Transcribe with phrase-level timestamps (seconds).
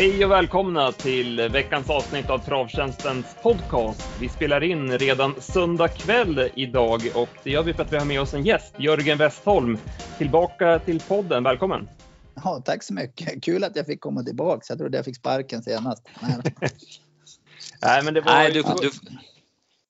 [0.00, 4.20] Hej och välkomna till veckans avsnitt av Travtjänstens podcast.
[4.20, 8.04] Vi spelar in redan söndag kväll idag och det gör vi för att vi har
[8.04, 9.78] med oss en gäst, Jörgen Westholm.
[10.18, 11.88] Tillbaka till podden, välkommen!
[12.34, 13.44] Ja, tack så mycket.
[13.44, 14.64] Kul att jag fick komma tillbaka.
[14.68, 16.08] Jag trodde jag fick sparken senast.
[17.82, 18.32] Nej, men det var...
[18.32, 18.90] Nej, du, du...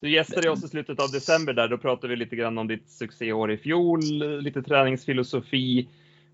[0.00, 1.68] du gästade oss i slutet av december där.
[1.68, 4.00] Då pratade vi lite grann om ditt succéår i fjol,
[4.42, 5.88] lite träningsfilosofi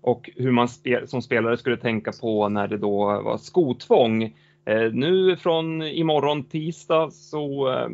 [0.07, 4.23] och hur man spel, som spelare skulle tänka på när det då var skotvång.
[4.65, 7.89] Eh, nu från imorgon tisdag så eh,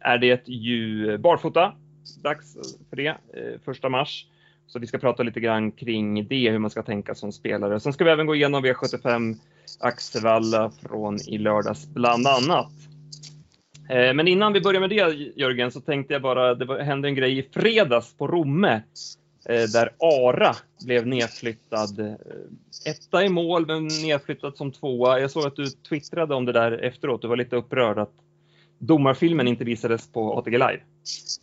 [0.00, 1.72] är det ju barfota.
[2.22, 2.56] Dags
[2.90, 4.26] för det, eh, första mars.
[4.66, 7.80] Så vi ska prata lite grann kring det, hur man ska tänka som spelare.
[7.80, 9.36] Sen ska vi även gå igenom V75
[9.80, 12.72] Axevalla från i lördags bland annat.
[13.90, 17.14] Eh, men innan vi börjar med det Jörgen så tänkte jag bara, det hände en
[17.14, 18.82] grej i fredags på Romme
[19.48, 22.00] Eh, där Ara blev nedflyttad.
[22.00, 22.14] Eh,
[22.84, 25.20] etta i mål men nedflyttad som tvåa.
[25.20, 27.22] Jag såg att du twittrade om det där efteråt.
[27.22, 28.12] Du var lite upprörd att
[28.78, 30.80] domarfilmen inte visades på ATG Live.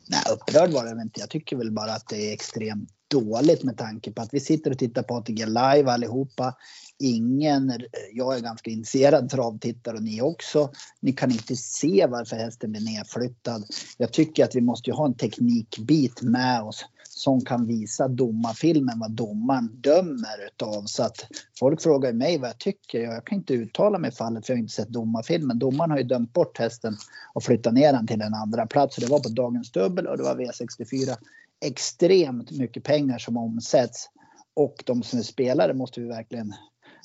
[0.07, 1.19] Nej, upprörd var jag inte.
[1.19, 4.71] Jag tycker väl bara att det är extremt dåligt med tanke på att vi sitter
[4.71, 6.53] och tittar på ATG live allihopa.
[6.99, 7.73] Ingen,
[8.13, 10.71] jag är ganska initierad travtittare och ni också.
[10.99, 13.65] Ni kan inte se varför hästen blir nedflyttad.
[13.97, 16.85] Jag tycker att vi måste ha en teknikbit med oss
[17.21, 20.83] som kan visa domarfilmen vad domaren dömer utav.
[20.85, 21.27] Så att
[21.59, 22.99] folk frågar mig vad jag tycker.
[22.99, 25.59] Jag kan inte uttala mig i fallet för jag har inte sett domarfilmen.
[25.59, 26.97] Domaren har ju dömt bort hästen
[27.33, 28.95] och flyttat ner den till en andra plats.
[28.95, 31.17] Det var på dagens dubbel och det var V64
[31.65, 34.09] extremt mycket pengar som omsätts.
[34.53, 36.53] Och de som är spelare måste vi verkligen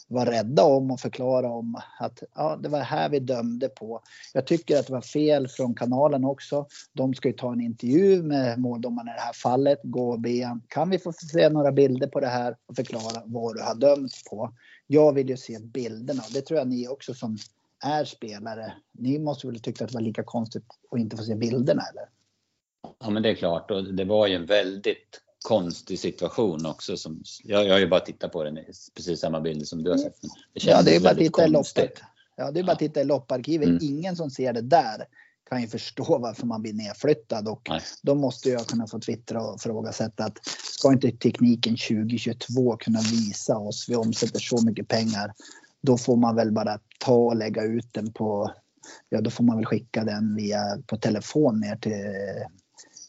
[0.08, 4.02] vara rädda om och förklara om att ja, det var här vi dömde på.
[4.34, 6.66] Jag tycker att det var fel från kanalen också.
[6.92, 10.58] De ska ju ta en intervju med måldomarna i det här fallet, gå och be
[10.68, 14.12] kan vi få se några bilder på det här och förklara vad du har dömt
[14.30, 14.52] på.
[14.86, 17.36] Jag vill ju se bilderna och det tror jag ni också som
[17.84, 18.72] är spelare.
[18.92, 22.08] Ni måste väl tycka att det var lika konstigt att inte få se bilderna eller?
[22.98, 26.96] Ja men det är klart och det var ju en väldigt konstig situation också.
[26.96, 28.58] Som, jag, jag har ju bara tittat på den,
[28.94, 30.20] precis samma bilder som du har sett.
[30.52, 31.92] Det ja det är bara att titta i loppet.
[32.36, 33.68] Ja det är bara att titta i lopparkivet.
[33.68, 33.78] Mm.
[33.82, 35.06] Ingen som ser det där
[35.48, 37.80] kan ju förstå varför man blir nedflyttad och Nej.
[38.02, 40.38] då måste jag kunna få twittra och ifrågasätta att
[40.78, 45.34] ska inte tekniken 2022 kunna visa oss, vi omsätter så mycket pengar,
[45.80, 48.52] då får man väl bara ta och lägga ut den på,
[49.08, 51.92] ja då får man väl skicka den via på telefon ner till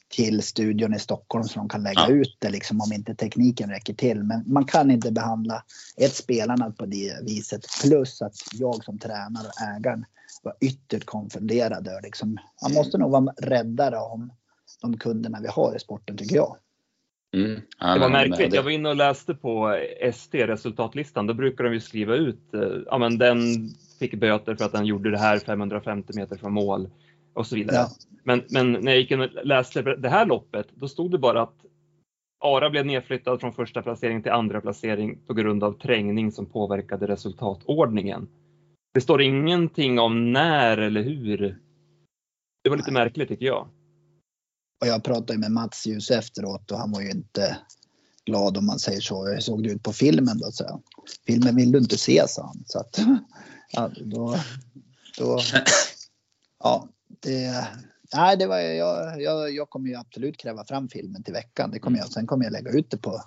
[0.10, 2.10] till studion i Stockholm så de kan lägga ja.
[2.10, 4.24] ut det liksom om inte tekniken räcker till.
[4.24, 5.64] Men man kan inte behandla
[5.98, 7.66] ett spelarna på det viset.
[7.84, 10.06] Plus att jag som tränare och ägaren
[10.44, 11.90] var ytterst konfunderad.
[12.04, 14.32] Liksom, man måste nog vara räddare om
[14.82, 16.58] de kunderna vi har i sporten tycker jag.
[17.34, 17.62] Mm.
[17.80, 18.54] Ja, det var märkligt.
[18.54, 21.28] Jag var inne och läste på ST resultatlistan.
[21.28, 23.40] Då brukar de ju skriva ut, eh, ja men den
[24.00, 26.90] fick böter för att den gjorde det här 550 meter från mål
[27.38, 27.76] och så vidare.
[27.76, 27.90] Ja.
[28.24, 31.42] Men, men när jag gick in och läste det här loppet, då stod det bara
[31.42, 31.66] att
[32.40, 37.08] Ara blev nedflyttad från första placering till andra placering på grund av trängning som påverkade
[37.08, 38.28] resultatordningen.
[38.94, 41.60] Det står ingenting om när eller hur.
[42.64, 43.68] Det var lite märkligt tycker jag.
[44.82, 47.58] Och jag pratade med Mats Ljus efteråt och han var ju inte
[48.26, 49.28] glad om man säger så.
[49.28, 50.52] Hur såg det ut på filmen då?
[50.52, 50.82] Så
[51.28, 52.64] Filmen vill du inte se, sa han.
[52.66, 53.00] Så att,
[53.72, 54.36] ja, då,
[55.18, 55.40] då,
[56.64, 56.88] ja,
[57.20, 57.68] det,
[58.16, 61.72] nej, det var, jag, jag, jag kommer ju absolut kräva fram filmen till veckan.
[61.72, 63.22] Det kommer jag, sen kommer jag lägga ut det på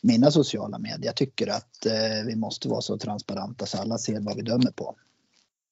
[0.00, 1.06] mina sociala medier.
[1.06, 4.70] Jag tycker att eh, vi måste vara så transparenta så alla ser vad vi dömer
[4.70, 4.96] på.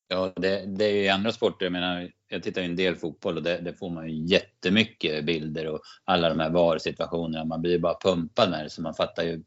[0.08, 1.66] Ja, det, det är ju andra sporter.
[1.66, 5.24] Jag menar, jag tittar ju en del fotboll och det, det får man ju jättemycket
[5.24, 7.44] bilder och alla de här VAR-situationerna.
[7.44, 9.42] Man blir ju bara pumpad med det så man fattar ju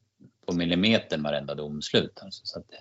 [0.46, 2.20] på millimetern varenda domslut.
[2.22, 2.78] Alltså, så att det,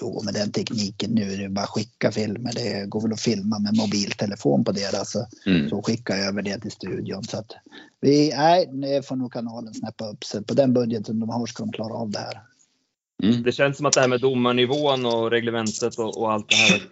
[0.00, 2.52] Jo, med den tekniken nu är det bara att skicka filmer.
[2.54, 5.16] Det går väl att filma med mobiltelefon på deras.
[5.46, 5.68] Mm.
[5.68, 7.24] Så skicka över det till studion.
[7.24, 7.52] Så att
[8.00, 10.44] vi, nej, det får nog kanalen snäppa upp sig.
[10.44, 12.40] På den budgeten de har ska de klara av det här.
[13.22, 13.42] Mm.
[13.42, 16.82] Det känns som att det här med domarnivån och reglementet och, och, allt det här.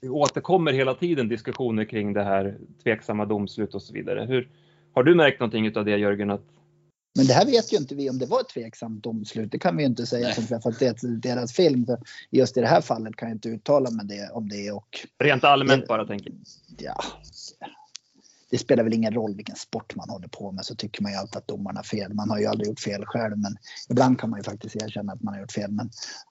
[0.00, 4.26] Det återkommer hela tiden diskussioner kring det här tveksamma domslut och så vidare.
[4.28, 4.48] Hur,
[4.94, 6.30] har du märkt någonting av det Jörgen?
[6.30, 6.44] Att
[7.14, 9.52] men det här vet ju inte vi om det var ett tveksamt domslut.
[9.52, 11.86] Det kan vi ju inte säga som att det är deras film.
[12.30, 14.70] Just i det här fallet kan jag inte uttala mig det, om det.
[14.70, 16.32] Och Rent allmänt det, bara tänker
[16.78, 17.04] Ja.
[18.50, 21.18] Det spelar väl ingen roll vilken sport man håller på med så tycker man ju
[21.18, 22.14] alltid att domarna fel.
[22.14, 23.56] Man har ju aldrig gjort fel själv men
[23.90, 25.70] ibland kan man ju faktiskt erkänna att man har gjort fel.
[25.70, 25.90] Men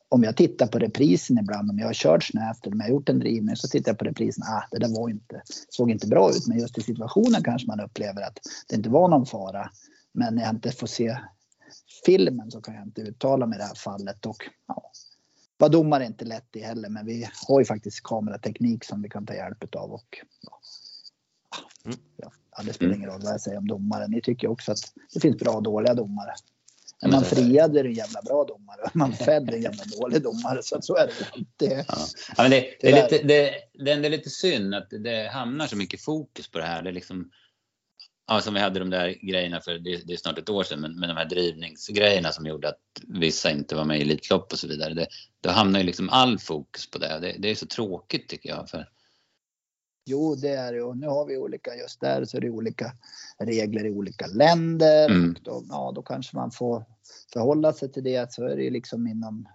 [0.09, 2.91] om jag tittar på reprisen ibland, om jag har kört snävt eller om jag har
[2.91, 4.43] gjort en drivning så tittar jag på reprisen.
[4.43, 7.79] Ah, det där var inte, såg inte bra ut men just i situationen kanske man
[7.79, 9.69] upplever att det inte var någon fara.
[10.11, 11.17] Men när jag inte får se
[12.05, 14.25] filmen så kan jag inte uttala mig i det här fallet.
[14.25, 14.91] Och, ja,
[15.57, 19.09] vara domare är inte lätt det heller, men vi har ju faktiskt kamerateknik som vi
[19.09, 20.59] kan ta hjälp av och ja,
[21.85, 21.99] mm.
[22.17, 22.31] ja,
[22.65, 24.07] det spelar ingen roll vad jag säger om domare.
[24.07, 26.33] Ni tycker också att det finns bra och dåliga domare.
[27.03, 28.81] Är man friad är det en jävla bra domare.
[28.83, 30.63] Är man fälld är en jävla dålig domare.
[30.63, 31.85] Så, så är det alltid.
[31.87, 31.97] Ja.
[32.37, 32.49] ja.
[32.49, 33.51] det, det, är lite, det,
[33.85, 36.81] det är lite synd att det hamnar så mycket fokus på det här.
[36.81, 37.31] Det är liksom,
[38.31, 40.81] ja, som vi hade de där grejerna för det, det är snart ett år sedan,
[40.81, 44.59] men, men de här drivningsgrejerna som gjorde att vissa inte var med i Elitlopp och
[44.59, 44.93] så vidare.
[44.93, 45.07] Det,
[45.41, 47.19] då hamnar ju liksom all fokus på det.
[47.21, 47.35] det.
[47.39, 48.69] Det är så tråkigt tycker jag.
[48.69, 48.89] För
[50.05, 52.91] Jo, det är det och nu har vi olika, just där så är det olika
[53.39, 55.09] regler i olika länder.
[55.09, 55.31] Mm.
[55.31, 56.85] Och då, ja, då kanske man får
[57.33, 58.33] förhålla sig till det.
[58.33, 59.47] Så är det ju liksom inom,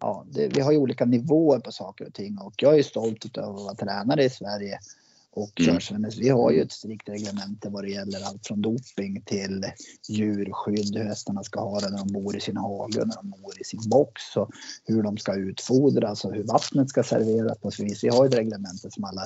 [0.00, 3.38] ja, det, vi har ju olika nivåer på saker och ting och jag är stolt
[3.38, 4.78] över att vara tränare i Sverige
[5.32, 6.10] och mm.
[6.18, 9.64] Vi har ju ett strikt reglemente vad det gäller allt från doping till
[10.08, 13.60] djurskydd, hur hästarna ska ha det när de bor i sin hage, när de bor
[13.60, 14.50] i sin box och
[14.84, 18.04] hur de ska utfodras och hur vattnet ska serveras på så vis.
[18.04, 19.22] Vi har ju ett reglemente som alla...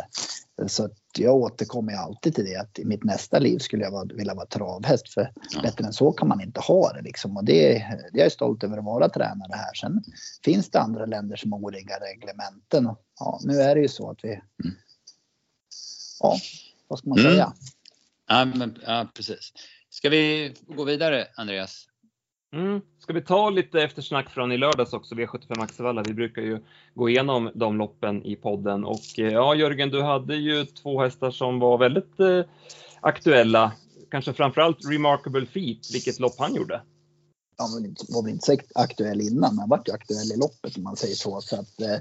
[0.66, 4.46] Så jag återkommer alltid till det att i mitt nästa liv skulle jag vilja vara
[4.46, 5.62] travhäst för ja.
[5.62, 7.36] bättre än så kan man inte ha det liksom.
[7.36, 9.74] Och det, jag är stolt över att vara tränare här.
[9.74, 10.04] Sen
[10.44, 12.96] finns det andra länder som har olika reglementen.
[13.20, 14.74] Ja, nu är det ju så att vi mm
[16.24, 16.38] ja,
[16.88, 17.32] vad ska man mm.
[17.32, 17.52] säga?
[18.28, 19.52] Ja, men, ja, precis.
[19.90, 21.86] Ska vi gå vidare, Andreas?
[22.54, 22.80] Mm.
[22.98, 26.02] Ska vi ta lite eftersnack från i lördags också, V75 Axevalla.
[26.02, 26.58] Vi brukar ju
[26.94, 31.30] gå igenom de loppen i podden och eh, ja, Jörgen, du hade ju två hästar
[31.30, 32.44] som var väldigt eh,
[33.00, 33.72] aktuella.
[34.10, 36.82] Kanske framförallt Remarkable Feet, vilket lopp han gjorde.
[37.58, 40.82] Han var väl inte så aktuell innan, men han var ju aktuell i loppet om
[40.82, 41.40] man säger så.
[41.40, 41.98] så att, eh,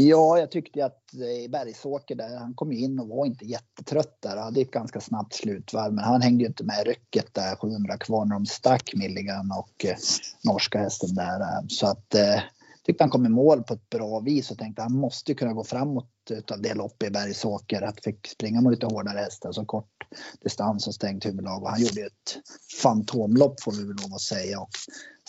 [0.00, 4.36] Ja, jag tyckte att i Bergsåker där, han kom in och var inte jättetrött där.
[4.36, 7.56] Han hade ett ganska snabbt slutvarv, men han hängde ju inte med i rycket där
[7.56, 9.96] 700 kvar när de stack Milligan och eh,
[10.44, 11.68] norska hästen där.
[11.68, 12.40] Så att eh,
[12.84, 15.52] tyckte han kom i mål på ett bra vis och tänkte att han måste kunna
[15.52, 17.82] gå framåt utav det loppet i Bergsåker.
[17.82, 20.06] Att fick springa mot lite hårdare hästar, så kort
[20.40, 21.62] distans och stängt huvudlag.
[21.62, 22.38] Och han gjorde ett
[22.82, 24.60] fantomlopp får vi väl lov att säga.
[24.60, 24.70] Och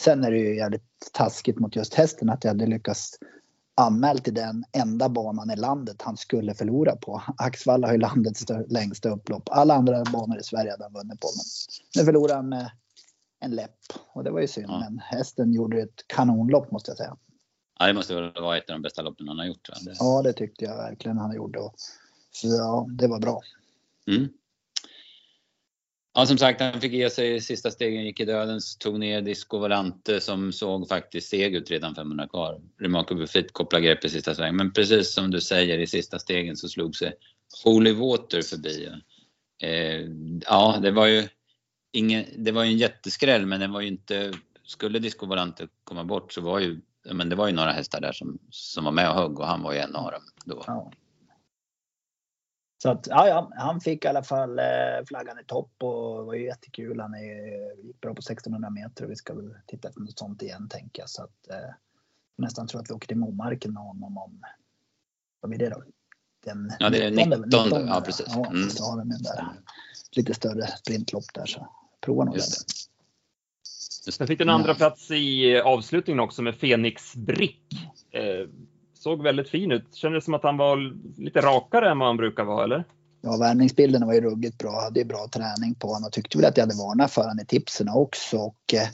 [0.01, 0.83] sen är det ju jävligt
[1.13, 3.17] taskigt mot just hästen att jag hade lyckats
[3.79, 7.21] anmält till den enda banan i landet han skulle förlora på.
[7.37, 9.49] Axvalla har ju landets längsta upplopp.
[9.51, 11.27] Alla andra banor i Sverige hade han vunnit på.
[11.35, 11.45] Men
[12.01, 12.71] nu förlorade han med
[13.39, 13.77] en läpp
[14.13, 14.69] och det var ju synd.
[14.69, 14.79] Ja.
[14.79, 17.17] Men hästen gjorde ett kanonlopp måste jag säga.
[17.79, 19.69] Ja, det måste vara ett av de bästa loppen han har gjort.
[19.99, 21.59] Ja, det tyckte jag verkligen han gjorde.
[21.59, 21.75] Och,
[22.31, 23.41] så ja, det var bra.
[24.07, 24.29] Mm.
[26.19, 29.57] Ja, som sagt, han fick ge sig sista stegen, gick i dödens, tog ner Disco
[29.57, 32.57] Volante som såg faktiskt seg ut redan 500 kvar.
[32.79, 34.55] Remarkable Buffit kopplade grepp i sista svängen.
[34.55, 37.13] Men precis som du säger, i sista stegen så slog sig
[37.63, 38.89] Holy Water förbi.
[39.63, 40.01] Eh,
[40.45, 41.27] ja, det var ju
[41.91, 44.33] ingen, det var ju en jätteskräll, men det var ju inte,
[44.63, 46.81] skulle Disco Volante komma bort så var ju,
[47.13, 49.63] men det var ju några hästar där som, som var med och högg och han
[49.63, 50.63] var ju en av dem då.
[50.67, 50.91] Ja.
[52.81, 54.65] Så att, ja, ja, han fick i alla fall eh,
[55.07, 56.99] flaggan i topp och det var ju jättekul.
[56.99, 60.41] Han är, gick bra på 1600 meter och vi ska väl titta på något sånt
[60.41, 61.09] igen tänker jag.
[61.09, 61.73] Så att eh,
[62.37, 64.41] nästan tror att vi åker till Momarken med honom om,
[65.39, 65.83] vad blir det då?
[66.45, 68.27] Den ja, det är 19, 19, 19 ja precis.
[68.29, 68.69] Ja, mm.
[68.69, 69.49] så har de där
[70.11, 71.67] lite större sprintlopp där så
[72.01, 72.41] prova nog det.
[74.11, 77.73] Sen fick den andra plats i avslutningen också med Fenix Brick.
[78.11, 78.49] Eh,
[78.99, 79.95] såg väldigt fin ut.
[79.95, 82.83] Kändes som att han var lite rakare än vad han brukar vara, eller?
[83.21, 84.81] Ja, värmningsbilderna var ju ruggigt bra.
[84.81, 87.39] Hade ju bra träning på honom och tyckte väl att jag hade varnat för honom
[87.39, 88.37] i tipsen också.
[88.37, 88.87] Och, eh,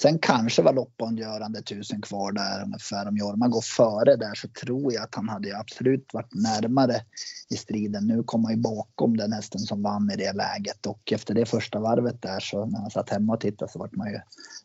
[0.00, 3.08] sen kanske var loppavgörande tusen kvar där ungefär.
[3.08, 7.00] Om Jorma går före där så tror jag att han hade absolut varit närmare
[7.50, 8.06] i striden.
[8.06, 11.46] Nu kom han ju bakom den hästen som vann i det läget och efter det
[11.46, 14.20] första varvet där så när han satt hemma och tittade så vart man ju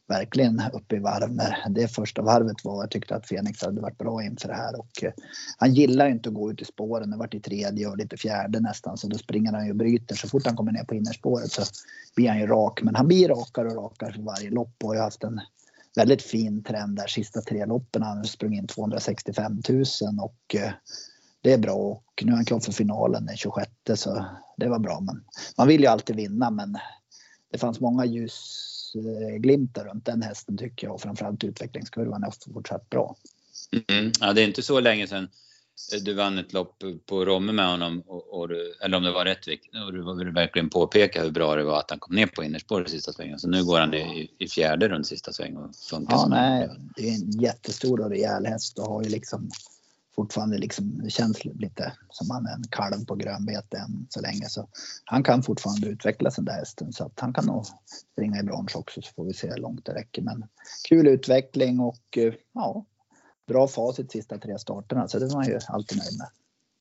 [0.08, 2.84] verkligen uppe i varv när det första varvet var.
[2.84, 5.12] Jag tyckte att Fenix hade varit bra inför det här och eh,
[5.58, 7.12] han gillar ju inte att gå ut i spåren.
[7.12, 10.16] Det vart i tredje och lite fjärde nästan och då springer han ju och bryter.
[10.16, 11.62] Så fort han kommer ner på innerspåret så
[12.16, 12.82] blir han ju rak.
[12.82, 15.42] Men han blir rakare och rakare för varje lopp och har haft en
[15.96, 18.02] väldigt fin trend där sista tre loppen.
[18.02, 19.84] Han har sprungit in 265 000
[20.22, 20.72] och eh,
[21.42, 24.26] det är bra och nu är han klar för finalen den 26 så
[24.58, 25.00] det var bra.
[25.00, 25.24] Men
[25.58, 26.78] man vill ju alltid vinna men
[27.52, 33.16] det fanns många ljusglimtar runt den hästen tycker jag och framförallt utvecklingskurvan är fortsatt bra.
[33.90, 34.12] Mm.
[34.20, 35.28] Ja, det är inte så länge sedan
[36.02, 39.26] du vann ett lopp på Romme med honom, och, och du, eller om det var
[39.26, 42.44] Rättvik, och du vill verkligen påpeka hur bra det var att han kom ner på
[42.44, 43.40] innerspår i sista svängen.
[43.40, 47.10] Så nu går han i, i fjärde runt sista sväng och funkar Ja, nej, det
[47.10, 49.50] är en jättestor och rejäl häst och har ju liksom
[50.16, 54.50] fortfarande liksom, det känns lite som han är en kalv på grönbete än så länge.
[54.50, 54.70] Så
[55.06, 57.66] han kan fortfarande utvecklas den där hästen så att han kan nog
[58.14, 60.22] springa i brons också så får vi se hur långt det räcker.
[60.22, 60.44] Men
[60.90, 62.18] kul utveckling och
[62.54, 62.86] ja,
[63.48, 66.28] bra facit sista tre starterna så det var man ju alltid nöjd med.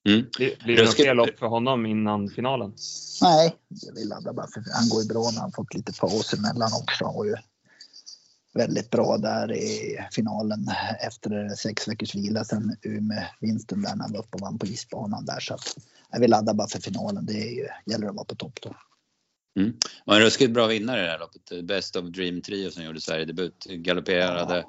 [0.09, 0.27] Mm.
[0.65, 2.75] Blir det något fler lopp för honom innan finalen?
[3.23, 6.35] Nej, jag vill ladda bara för han går ju bra när han fått lite paus
[6.35, 7.05] emellan också.
[7.05, 7.37] Han var ju
[8.55, 10.67] väldigt bra där i finalen
[11.01, 15.25] efter sex veckors vila sen Umeå-vinsten där när han var uppe och vann på isbanan
[15.25, 15.41] där.
[15.41, 15.77] Så att
[16.13, 17.27] jag vill ladda bara för finalen.
[17.27, 18.77] Det är ju, gäller att vara på topp då.
[19.61, 19.73] Mm.
[20.05, 21.65] Och en ruskigt bra vinnare i det här loppet.
[21.65, 23.65] Best of Dream Trio som gjorde Sverigedebut.
[23.65, 24.65] Galopperade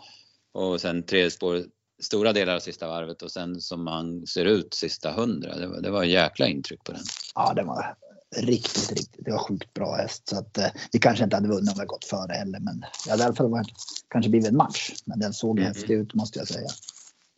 [0.53, 0.59] ja.
[0.59, 1.63] och sen tre spår
[2.01, 5.55] stora delar av sista varvet och sen som han ser ut sista hundra.
[5.55, 7.01] Det var, det var jäkla intryck på den.
[7.35, 7.95] Ja, det var
[8.35, 9.25] riktigt, riktigt.
[9.25, 11.85] Det var sjukt bra häst så att eh, vi kanske inte hade vunnit om vi
[11.85, 13.67] gått före heller, men det hade i alla fall varit,
[14.09, 14.91] kanske blivit en match.
[15.05, 15.67] Men den såg mm.
[15.67, 16.69] häftig ut måste jag säga.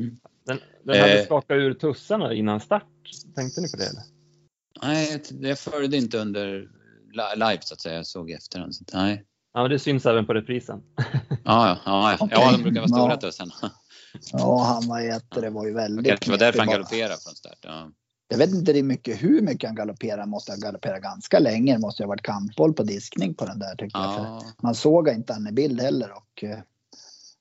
[0.01, 0.19] Mm.
[0.45, 2.83] Den, den hade eh, skakat ur tussarna innan start.
[3.35, 4.03] Tänkte ni på det eller?
[4.81, 6.69] Nej, jag följde inte under
[7.35, 7.95] live så att säga.
[7.95, 8.75] Jag såg efterhand.
[8.75, 9.24] Så, nej.
[9.53, 10.81] Ja, men det syns även på reprisen.
[10.95, 12.27] ja, ja, ja, okay.
[12.31, 13.17] ja, de brukar vara stora ja.
[13.17, 13.53] tussarna.
[14.31, 16.03] Ja, han var jätte, det var ju väldigt.
[16.03, 17.60] Det kanske var därför han galopperade från start.
[17.62, 17.91] Ja.
[18.27, 20.17] Jag vet inte det mycket hur mycket han galopperar.
[20.17, 21.74] Han måste ha galopperat ganska länge.
[21.74, 24.41] Det måste ha varit kampboll på diskning på den där tycker ja.
[24.43, 24.63] jag.
[24.63, 26.57] man såg inte han i bild heller och uh,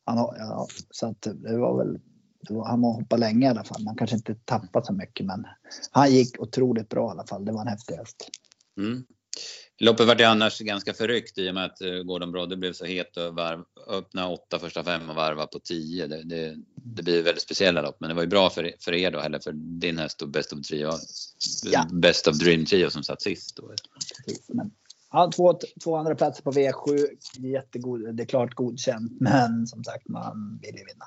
[0.04, 1.99] han, ja, så att det var väl
[2.49, 3.85] var, han hoppat länge i alla fall.
[3.85, 5.47] Man kanske inte tappat så mycket men
[5.90, 7.45] han gick otroligt bra i alla fall.
[7.45, 8.31] Det var en häftig häst.
[8.78, 9.04] Mm.
[9.79, 12.85] Loppet var det annars ganska förryckt i och med att eh, Gordon Brodde blev så
[12.85, 16.07] het och varv, öppna åtta första fem och varva på tio.
[16.07, 19.11] Det, det, det blir väldigt speciella lopp, men det var ju bra för, för er
[19.11, 20.91] då, eller för din häst och Best of Trio.
[21.64, 21.88] Ja.
[21.93, 23.57] Best of Dream Trio som satt sist.
[23.57, 23.75] Då.
[25.12, 27.07] Ja, två, två andra platser på V7.
[27.38, 31.07] Jättegod, det är klart godkänt, men som sagt, man vill ju vinna.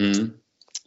[0.00, 0.32] Mm,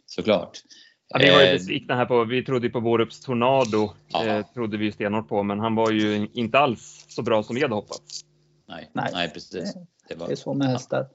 [0.06, 0.62] såklart.
[1.10, 3.90] Ja, vi var ju eh, besvikna här på, vi trodde på Vårups Tornado,
[4.24, 7.62] eh, trodde vi stenhårt på, men han var ju inte alls så bra som vi
[7.62, 8.24] hade hoppats.
[8.68, 9.74] Nej, nej, nej precis.
[10.08, 10.26] Det, var...
[10.26, 11.06] det är så med hästar.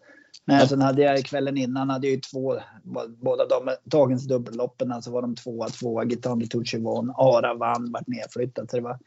[0.46, 0.68] Men ja.
[0.68, 2.60] sen hade jag kvällen innan hade jag ju två,
[3.22, 8.08] båda de dagens dubbelloppen, alltså var de tvåa, tvåa, Gitandi Tucci vann, Ara vann, vart
[8.08, 8.70] nedflyttad.
[8.70, 9.00] Så det var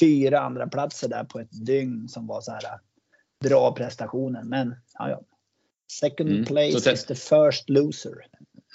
[0.00, 2.62] fyra andra platser där på ett dygn som var så här
[3.44, 4.42] bra prestationer.
[4.42, 5.20] Men ja, ja.
[6.00, 6.44] Second mm.
[6.44, 8.14] place is the first loser.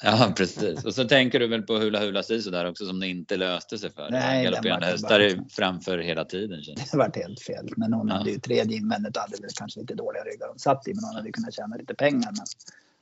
[0.04, 0.86] Ja, precis.
[0.86, 3.78] Och så tänker du väl på Hula Hula Sisu där också som det inte löste
[3.78, 4.10] sig för.
[4.12, 6.64] Nej, Galopperande hästar framför hela tiden.
[6.64, 6.92] Känns.
[6.92, 7.70] Det vart helt fel.
[7.78, 8.14] Men hon ja.
[8.16, 10.94] hade ju tredje invändigt och hade väl kanske lite dåliga ryggar hon satt i.
[10.94, 12.32] Men hon hade kunnat tjäna lite pengar.
[12.32, 12.46] Men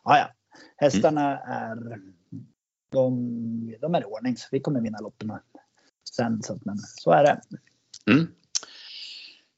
[0.03, 0.29] ja, ja.
[0.77, 1.88] Hästarna mm.
[1.91, 2.00] är
[2.91, 5.31] de, de är i ordning så vi kommer vinna loppen
[6.15, 6.43] sen.
[6.43, 7.41] Så, men så är det.
[8.12, 8.27] Mm.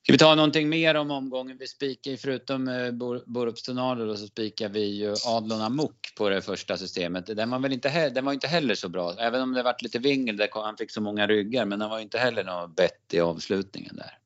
[0.05, 1.57] Ska vi ta någonting mer om omgången?
[1.59, 2.91] Vi spikar ju förutom eh,
[3.25, 7.25] Borups och så spikar vi ju Adlon Amok på det första systemet.
[7.25, 9.99] Den var väl inte, den var inte heller så bra, även om det varit lite
[9.99, 13.19] vingel där han fick så många ryggar, men den var inte heller något bett i
[13.19, 14.17] avslutningen där.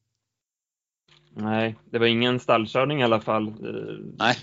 [1.34, 3.54] Nej, det var ingen stallkörning i alla fall.
[4.18, 4.36] Nej,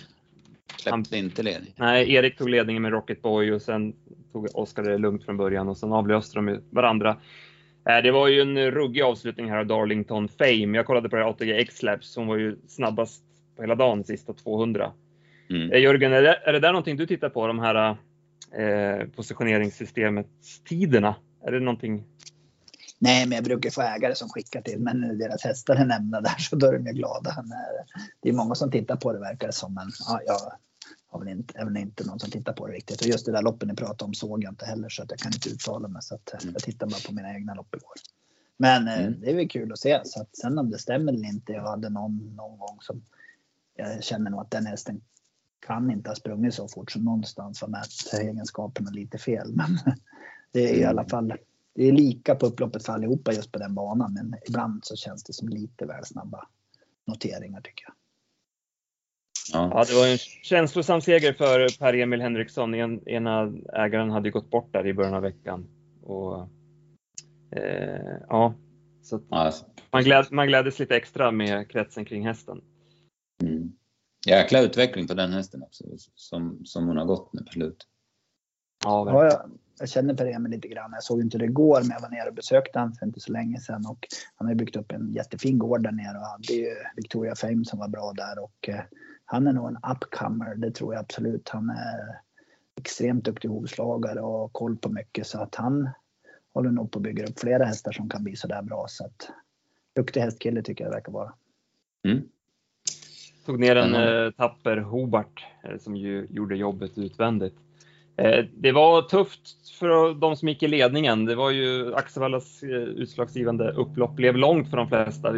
[0.77, 1.75] släppte inte ledning.
[1.77, 3.95] Nej, Erik tog ledningen med Rocket Boy och sen
[4.33, 7.17] tog Oskar det lugnt från början och sen avlöste de varandra.
[7.89, 10.77] Eh, det var ju en ruggig avslutning här av Darlington Fame.
[10.77, 12.17] Jag kollade på det ATG X-Labs.
[12.17, 13.23] Hon var ju snabbast
[13.57, 14.93] på hela dagen, sista 200.
[15.51, 15.73] Mm.
[15.73, 17.47] Eh, Jörgen, är det, är det där någonting du tittar på?
[17.47, 17.97] De här
[18.59, 21.15] eh, positioneringssystemets tiderna?
[21.47, 22.05] Är det någonting?
[22.99, 26.37] Nej, men jag brukar få ägare som skickar till men deras hästar är nämnda där
[26.39, 27.45] så då är de ju glada.
[28.23, 29.75] Det är många som tittar på det verkar det som.
[29.75, 30.53] Men ja, jag
[31.17, 33.01] har väl inte, är väl inte någon som tittar på det riktigt.
[33.01, 35.19] Och just det där loppen ni pratade om såg jag inte heller så att jag
[35.19, 36.03] kan inte uttala mig.
[36.03, 36.53] Så att mm.
[36.53, 37.95] jag tittar bara på mina egna lopp igår.
[38.57, 39.21] Men eh, mm.
[39.21, 40.01] det är väl kul att se.
[40.05, 41.53] Så att sen om det stämmer eller inte.
[41.53, 43.03] Jag hade någon, någon gång som
[43.77, 45.01] jag känner nog att den hästen
[45.67, 49.53] kan inte ha sprungit så fort som någonstans var mätegenskaperna lite fel.
[49.55, 49.79] Men
[50.53, 51.11] det är i alla mm.
[51.11, 51.35] fall
[51.75, 54.15] det är lika på upploppet för allihopa just på den banan.
[54.15, 56.49] Men ibland så känns det som lite väl snabba
[57.05, 57.95] noteringar tycker jag.
[59.53, 59.71] Ja.
[59.75, 59.85] ja.
[59.89, 62.75] det var en känslosam seger för Per-Emil Henriksson.
[62.75, 65.67] En, ena ägaren hade gått bort där i början av veckan.
[66.03, 66.49] Och,
[67.51, 68.55] eh, ja,
[69.03, 69.53] så ja.
[69.91, 72.61] Man, gläd, man gläddes lite extra med kretsen kring hästen.
[73.43, 73.73] Mm.
[74.27, 75.85] Jäkla utveckling på den hästen också,
[76.15, 77.87] som, som hon har gått nu på slut.
[78.85, 80.91] Ja, ja jag, jag känner Per-Emil lite grann.
[80.93, 83.33] Jag såg inte det igår, men jag var nere och besökte honom för inte så
[83.33, 83.87] länge sedan.
[83.87, 87.65] Och han har byggt upp en jättefin gård där nere och hade ju Victoria Fame
[87.65, 88.39] som var bra där.
[88.39, 88.85] Och, eh,
[89.27, 91.49] han är nog en upcomer, det tror jag absolut.
[91.49, 92.21] Han är
[92.81, 95.91] extremt duktig hovslagare och har koll på mycket så att han
[96.55, 98.87] håller nog på att bygga upp flera hästar som kan bli så där bra.
[98.89, 99.31] Så att,
[99.95, 101.33] duktig hästkille tycker jag det verkar vara.
[102.05, 102.29] Mm.
[103.47, 104.33] Tog ner en mm.
[104.33, 107.57] tapper Hobart eh, som ju gjorde jobbet utvändigt.
[108.19, 111.25] Eh, det var tufft för de som gick i ledningen.
[111.25, 112.63] Det var ju Axevallas
[112.97, 115.35] utslagsgivande upplopp blev långt för de flesta.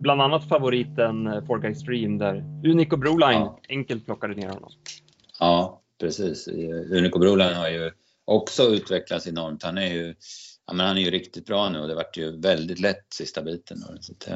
[0.00, 3.60] Bland annat favoriten Four Guys Stream där Unico Broline ja.
[3.68, 4.70] enkelt plockade ner honom.
[5.40, 6.48] Ja, precis.
[6.90, 7.90] Unico Broline har ju
[8.24, 9.62] också utvecklats enormt.
[9.62, 10.14] Han är ju,
[10.66, 13.42] ja, men han är ju riktigt bra nu och det vart ju väldigt lätt sista
[13.42, 13.78] biten.
[14.00, 14.28] Så att,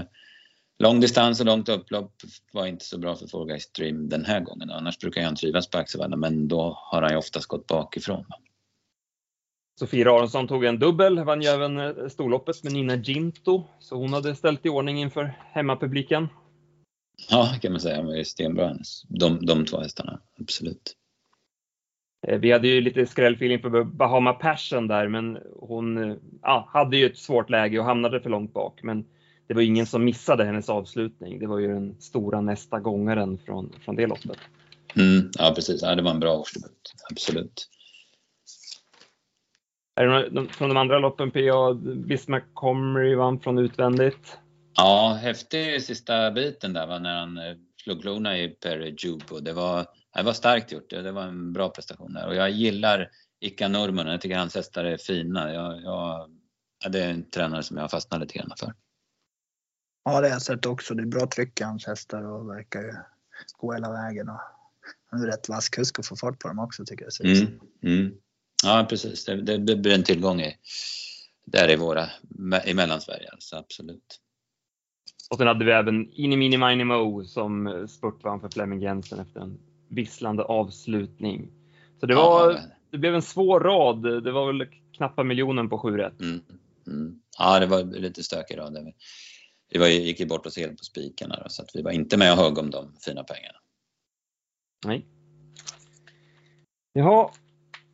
[0.81, 2.13] eh, lång distans och långt upplopp
[2.53, 4.71] var inte så bra för Four Guys Dream den här gången.
[4.71, 8.25] Annars brukar han trivas på Axevalla men då har han ju oftast gått bakifrån.
[9.79, 14.13] Sofie Aronsson tog en dubbel, vann ju även eh, storloppet med Nina Ginto, så hon
[14.13, 16.29] hade ställt i ordning inför hemmapubliken.
[17.31, 18.03] Ja, kan man säga.
[18.03, 18.77] Var ju stenbra
[19.09, 20.95] de, de två hästarna, absolut.
[22.27, 26.97] Eh, vi hade ju lite skrällfeeling för Bahama Passion där, men hon eh, ja, hade
[26.97, 28.83] ju ett svårt läge och hamnade för långt bak.
[28.83, 29.05] Men
[29.49, 31.39] det var ingen som missade hennes avslutning.
[31.39, 34.39] Det var ju den stora nästa gångaren från, från det loppet.
[34.97, 35.83] Mm, ja, precis.
[35.83, 36.95] Ja, det var en bra årsdebut.
[37.11, 37.69] Absolut.
[40.51, 41.75] Från de andra loppen, PA?
[42.07, 44.39] Bismarck Comrie vann från utvändigt.
[44.77, 49.41] Ja, häftig sista biten där va, när han eh, slog klorna i Perry Jubo.
[49.41, 50.91] Det var, det var starkt gjort.
[50.91, 52.27] Det var en bra prestation där.
[52.27, 54.13] Och jag gillar Ika Nurmunen.
[54.13, 55.53] Jag tycker hans hästar är fina.
[55.53, 56.31] Jag, jag,
[56.93, 58.73] det är en tränare som jag fastnar lite grann för.
[60.09, 60.95] Ja, det har jag sett också.
[60.95, 62.93] Det är bra tryck i hans hästar och verkar ju
[63.59, 64.29] gå hela vägen.
[64.29, 64.41] Och
[65.11, 67.37] han är rätt vass kusk och få fart på dem också tycker jag.
[67.37, 68.15] Mm, mm.
[68.65, 69.25] Ja, precis.
[69.25, 70.57] Det, det, det, blir en tillgång i,
[71.45, 72.07] där i våra,
[72.67, 74.21] i Mellansverige, alltså, absolut.
[75.31, 79.59] Och sen hade vi även Inimini Mini Mo som spurtvann för Flemming Jensen efter en
[79.89, 81.51] visslande avslutning.
[82.01, 82.61] Så det, var, ja,
[82.91, 84.25] det blev en svår rad.
[84.25, 86.21] Det var väl knappa miljonen på 7 rätt.
[86.21, 86.41] Mm,
[86.87, 87.21] mm.
[87.39, 88.73] Ja, det var lite stökig rad.
[89.71, 92.33] Vi var, gick ju bort oss helt på spikarna så att vi var inte med
[92.33, 93.59] och högg om de fina pengarna.
[94.87, 95.07] Nej.
[96.93, 97.31] Jaha,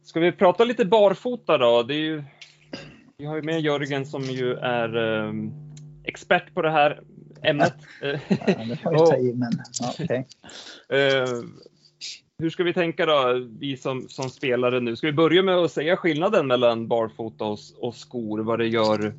[0.02, 1.82] ska vi prata lite barfota då?
[1.82, 2.24] Det är ju,
[3.16, 5.32] vi har ju med Jörgen som ju är eh,
[6.04, 7.02] expert på det här
[7.42, 7.74] ämnet.
[8.00, 10.18] ja, det får jag ta i, men ja, okay.
[10.98, 11.28] eh,
[12.38, 14.96] hur ska vi tänka då, vi som, som spelare nu?
[14.96, 19.14] Ska vi börja med att säga skillnaden mellan barfota och, och skor, vad det gör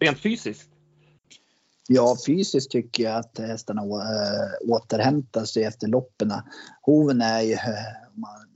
[0.00, 0.77] rent fysiskt?
[1.90, 6.32] Ja, fysiskt tycker jag att hästarna eh, återhämtar sig efter loppen.
[6.82, 7.58] Hoven är ju, eh,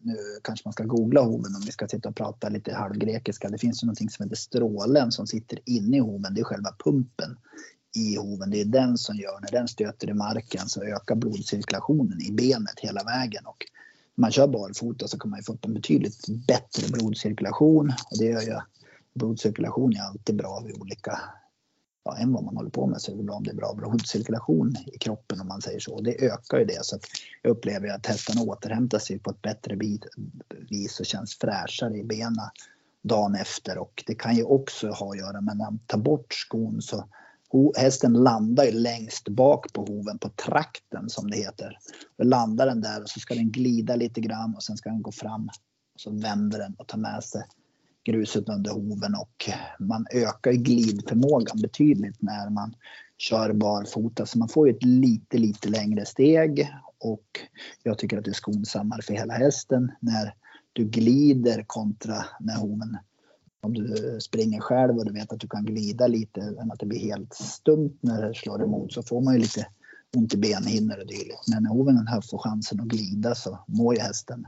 [0.03, 3.49] nu kanske man ska googla hoven om vi ska sitta och prata lite halvgrekiska.
[3.49, 6.35] Det finns ju någonting som heter strålen som sitter inne i hoven.
[6.35, 7.37] Det är själva pumpen
[7.97, 8.51] i hoven.
[8.51, 12.81] Det är den som gör, när den stöter i marken så ökar blodcirkulationen i benet
[12.81, 13.47] hela vägen.
[13.47, 13.67] Och
[14.15, 17.93] när man kör barfota så kan man ju få en betydligt bättre blodcirkulation.
[18.11, 18.59] Och det gör ju
[19.15, 21.21] blodcirkulation är alltid bra vid olika
[22.05, 23.75] ja, än vad man håller på med så är det bra om det är bra
[23.75, 26.01] blodcirkulation i kroppen om man säger så.
[26.01, 27.03] Det ökar ju det så att
[27.43, 29.79] jag upplever att hästarna återhämtar sig på ett bättre
[30.71, 32.51] vis och känns fräschare i benen
[33.03, 36.35] dagen efter och det kan ju också ha att göra med när man tar bort
[36.35, 37.05] skon så
[37.77, 41.79] hästen landar ju längst bak på hoven på trakten som det heter.
[42.19, 45.03] Då landar den där och så ska den glida lite grann och sen ska den
[45.03, 45.49] gå fram.
[45.95, 47.43] Och så vänder den och tar med sig
[48.05, 52.75] gruset under hoven och man ökar glidförmågan betydligt när man
[53.19, 54.27] kör barfota.
[54.27, 57.41] Så man får ju ett lite, lite längre steg och
[57.83, 60.35] jag tycker att det är skonsammare för hela hästen när
[60.73, 62.97] du glider kontra när hoven
[63.63, 66.87] om du springer själv och du vet att du kan glida lite än att det
[66.87, 69.67] blir helt stumt när det slår emot så får man ju lite
[70.17, 71.49] ont i benhinnor och dylikt.
[71.49, 74.47] Men när hoven får chansen att glida så mår ju hästen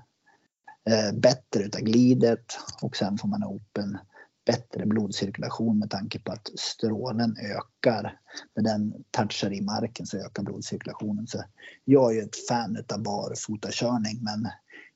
[0.91, 3.99] Eh, bättre utav glidet och sen får man ihop en
[4.47, 8.19] bättre blodcirkulation med tanke på att strålen ökar.
[8.57, 11.27] När den touchar i marken så ökar blodcirkulationen.
[11.27, 11.45] Så
[11.85, 14.49] jag är ju ett fan utav barfotakörning men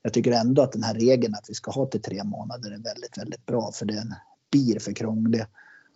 [0.03, 2.79] jag tycker ändå att den här regeln att vi ska ha till tre månader är
[2.79, 4.15] väldigt, väldigt bra för den
[4.51, 5.45] blir för krånglig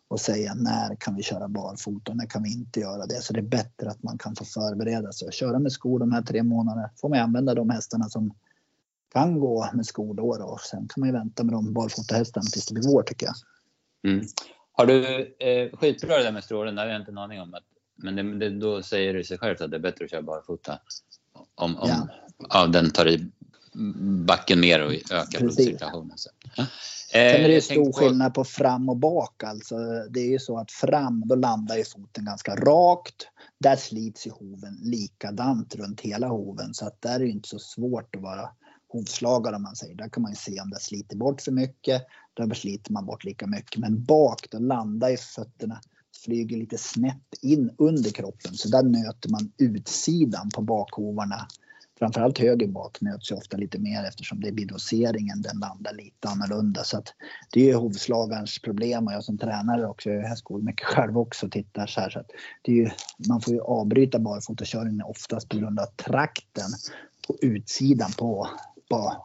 [0.09, 3.23] och säga när kan vi köra barfota och när kan vi inte göra det.
[3.23, 6.13] Så det är bättre att man kan få förbereda sig och köra med skor de
[6.13, 6.91] här tre månaderna.
[6.97, 8.35] Får man använda de hästarna som
[9.13, 10.59] kan gå med skor då, då.
[10.71, 13.35] Sen kan man ju vänta med de barfotahästarna tills det blir vår tycker jag.
[14.13, 14.27] Mm.
[14.73, 17.55] Har du eh, skitbra det där med strålen, det har jag inte en aning om.
[17.55, 17.65] Att,
[17.97, 20.79] men det, det, då säger det sig självt att det är bättre att köra barfota.
[21.55, 22.09] Om, om ja.
[22.49, 23.31] ja den tar i
[24.27, 26.17] backen mer och ökar blodcirkulationen.
[26.57, 26.67] Ja.
[27.13, 29.43] Sen är det ju stor skillnad på fram och bak.
[29.43, 29.77] Alltså,
[30.11, 33.29] det är ju så att fram, då landar ju foten ganska rakt.
[33.59, 37.59] Där slits ju hoven likadant runt hela hoven så att där är det inte så
[37.59, 38.49] svårt att vara
[38.93, 39.95] hovslagare om man säger.
[39.95, 42.03] Där kan man ju se om det sliter bort för mycket.
[42.35, 43.81] Då sliter man bort lika mycket.
[43.81, 45.81] Men bak då landar ju fötterna,
[46.25, 48.55] flyger lite snett in under kroppen.
[48.55, 51.47] Så där nöter man utsidan på bakhovarna.
[51.99, 56.29] Framförallt höger bak nöts ju ofta lite mer eftersom det är doseringen, den landar lite
[56.29, 56.85] annorlunda.
[56.85, 57.15] Så att
[57.53, 61.47] det är ju hovslagarens problem och jag som tränare också, jag är mycket själv också
[61.47, 62.11] och tittar så här.
[62.11, 62.31] Så att
[62.63, 62.91] det är ju,
[63.29, 66.71] man får ju avbryta barfotakörningen oftast på grund av trakten
[67.27, 68.49] på utsidan på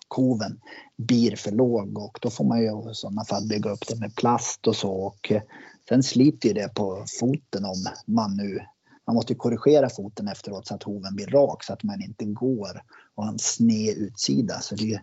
[0.07, 0.59] koven
[0.97, 4.15] blir för låg och då får man ju i sådana fall bygga upp det med
[4.15, 5.41] plast och så och eh,
[5.89, 8.59] sen sliter ju det på foten om man nu
[9.07, 12.83] man måste korrigera foten efteråt så att hoven blir rak så att man inte går
[13.15, 14.59] och har en sned utsida.
[14.61, 15.01] Så det är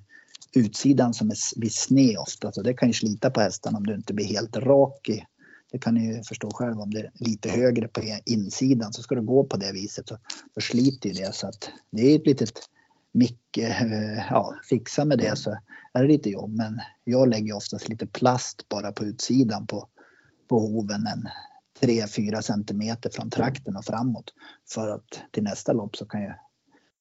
[0.55, 3.94] utsidan som är, blir sned ofta så det kan ju slita på hästen om du
[3.94, 5.24] inte blir helt rak i
[5.72, 9.14] det kan ni ju förstå själv om det är lite högre på insidan så ska
[9.14, 10.18] du gå på det viset så
[10.55, 12.53] då sliter ju det så att det är ett litet
[13.14, 15.50] mycket, eh, ja, fixa med det så
[15.92, 16.50] är det lite jobb.
[16.50, 19.88] Men jag lägger oftast lite plast bara på utsidan på,
[20.48, 21.29] på hoven en
[21.81, 24.33] 3-4 centimeter från trakten och framåt.
[24.74, 26.35] För att till nästa lopp så kan jag,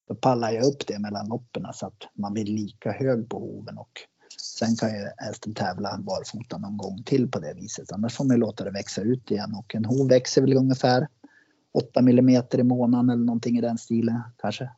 [0.08, 3.78] då pallar jag upp det mellan loppen så att man blir lika hög på hoven
[3.78, 3.92] och
[4.42, 7.92] sen kan ju hästen tävla barfota någon gång till på det viset.
[7.92, 11.08] Annars får man låta det växa ut igen och en hov växer väl ungefär
[11.74, 14.70] 8 millimeter i månaden eller någonting i den stilen kanske.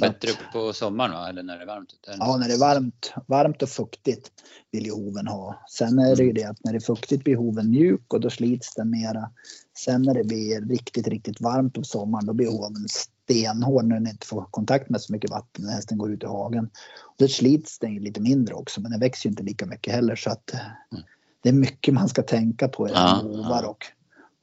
[0.00, 1.28] Bättre att, på sommaren va?
[1.28, 1.94] eller när det är varmt?
[2.18, 4.32] Ja, när det är varmt, varmt och fuktigt
[4.70, 5.64] vill ju hoven ha.
[5.70, 8.30] Sen är det ju det att när det är fuktigt blir hoven mjuk och då
[8.30, 9.30] slits den mera.
[9.78, 14.08] Sen när det blir riktigt, riktigt varmt på sommaren då blir hoven stenhård när den
[14.08, 16.70] inte får kontakt med så mycket vatten när hästen går ut i hagen.
[17.18, 20.16] Då slits den ju lite mindre också men den växer ju inte lika mycket heller
[20.16, 21.04] så att mm.
[21.42, 23.86] det är mycket man ska tänka på i ja, hovar och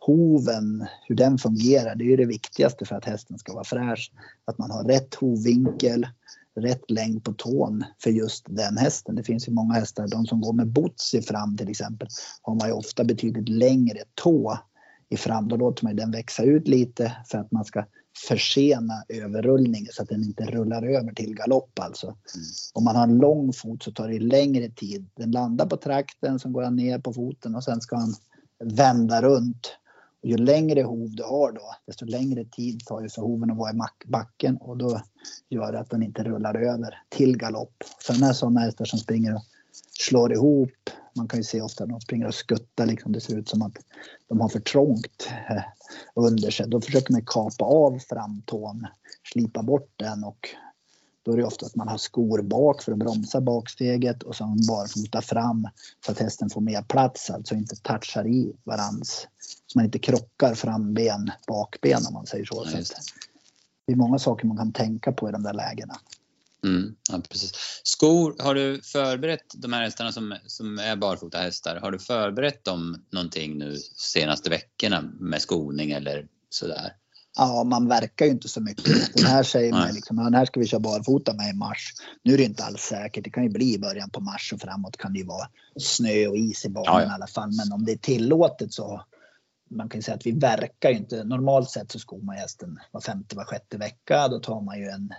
[0.06, 4.12] hoven, hur den fungerar, det är ju det viktigaste för att hästen ska vara fräsch.
[4.46, 6.08] Att man har rätt hovvinkel,
[6.56, 9.16] rätt längd på tån för just den hästen.
[9.16, 12.08] Det finns ju många hästar, de som går med bots i fram till exempel,
[12.42, 14.58] har man ju ofta betydligt längre tå
[15.10, 15.48] i fram.
[15.48, 17.86] Då låter man den växa ut lite för att man ska
[18.28, 22.08] försena överrullningen så att den inte rullar över till galopp alltså.
[22.08, 22.18] Mm.
[22.74, 25.10] Om man har en lång fot så tar det längre tid.
[25.16, 28.16] Den landar på trakten, sen går han ner på foten och sen ska han
[28.64, 29.78] vända runt
[30.24, 33.72] ju längre hov du har då, desto längre tid tar det för hoven att vara
[33.72, 35.02] i backen och då
[35.50, 37.84] gör det att den inte rullar över till galopp.
[38.08, 39.42] Sen är det sådana hästar som springer och
[40.00, 40.90] slår ihop.
[41.16, 43.12] Man kan ju se ofta när de springer och skuttar liksom.
[43.12, 43.78] Det ser ut som att
[44.28, 45.64] de har för trångt eh,
[46.16, 46.70] under sig.
[46.70, 48.88] Då försöker man kapa av framtån,
[49.34, 50.50] slipa bort den och
[51.24, 54.44] då är det ofta att man har skor bak för att bromsa baksteget och så
[54.68, 55.68] barfota fram
[56.06, 59.28] så att hästen får mer plats, alltså inte touchar i varans.
[59.68, 62.66] Så man inte krockar framben, bakben om man säger så.
[62.66, 62.94] Så
[63.88, 66.00] det är många saker man kan tänka på i de där lägena.
[66.64, 67.52] Mm, ja, precis.
[67.84, 72.64] Skor, har du förberett de här hästarna som, som är barfota hästar, har du förberett
[72.64, 76.96] dem någonting nu senaste veckorna med skoning eller sådär?
[77.36, 79.14] Ja, man verkar ju inte så mycket.
[79.16, 81.94] Den här säger man liksom, den här ska vi köra barfota med i mars.
[82.24, 83.24] Nu är det inte alls säkert.
[83.24, 85.48] Det kan ju bli i början på mars och framåt kan det ju vara
[85.80, 87.08] snö och is i banan ja, ja.
[87.08, 87.52] i alla fall.
[87.52, 89.02] Men om det är tillåtet så
[89.70, 91.24] man kan ju säga att vi verkar ju inte.
[91.24, 94.28] Normalt sett så skor man hästen var femte, var sjätte vecka.
[94.28, 95.14] Då tar man ju en,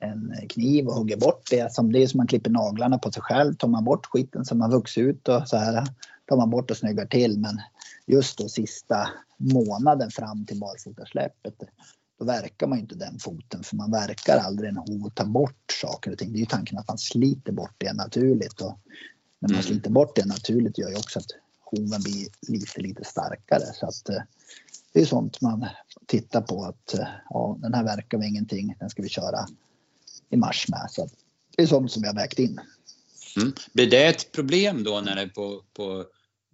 [0.00, 1.74] en kniv och hugger bort det.
[1.74, 3.54] Som det är som man klipper naglarna på sig själv.
[3.54, 5.86] Tar man bort skiten som har vuxit ut och så här
[6.28, 7.38] tar man bort och snyggar till.
[7.38, 7.60] Men
[8.06, 9.08] just då sista
[9.42, 11.54] månaden fram till barfotasläppet
[12.18, 16.12] då verkar man inte den foten för man verkar aldrig en hov ta bort saker
[16.12, 16.32] och ting.
[16.32, 18.78] Det är ju tanken att man sliter bort det naturligt och
[19.38, 19.62] när man mm.
[19.62, 21.26] sliter bort det naturligt gör ju också att
[21.60, 24.22] hoven blir lite, lite starkare så att eh,
[24.92, 25.66] det är sånt man
[26.06, 29.46] tittar på att eh, ja, den här verkar vi ingenting, den ska vi köra
[30.30, 30.86] i mars med.
[30.90, 31.08] Så
[31.56, 32.60] det är sånt som jag vägt in.
[33.36, 33.52] Mm.
[33.72, 36.04] Blir det ett problem då när det är på, på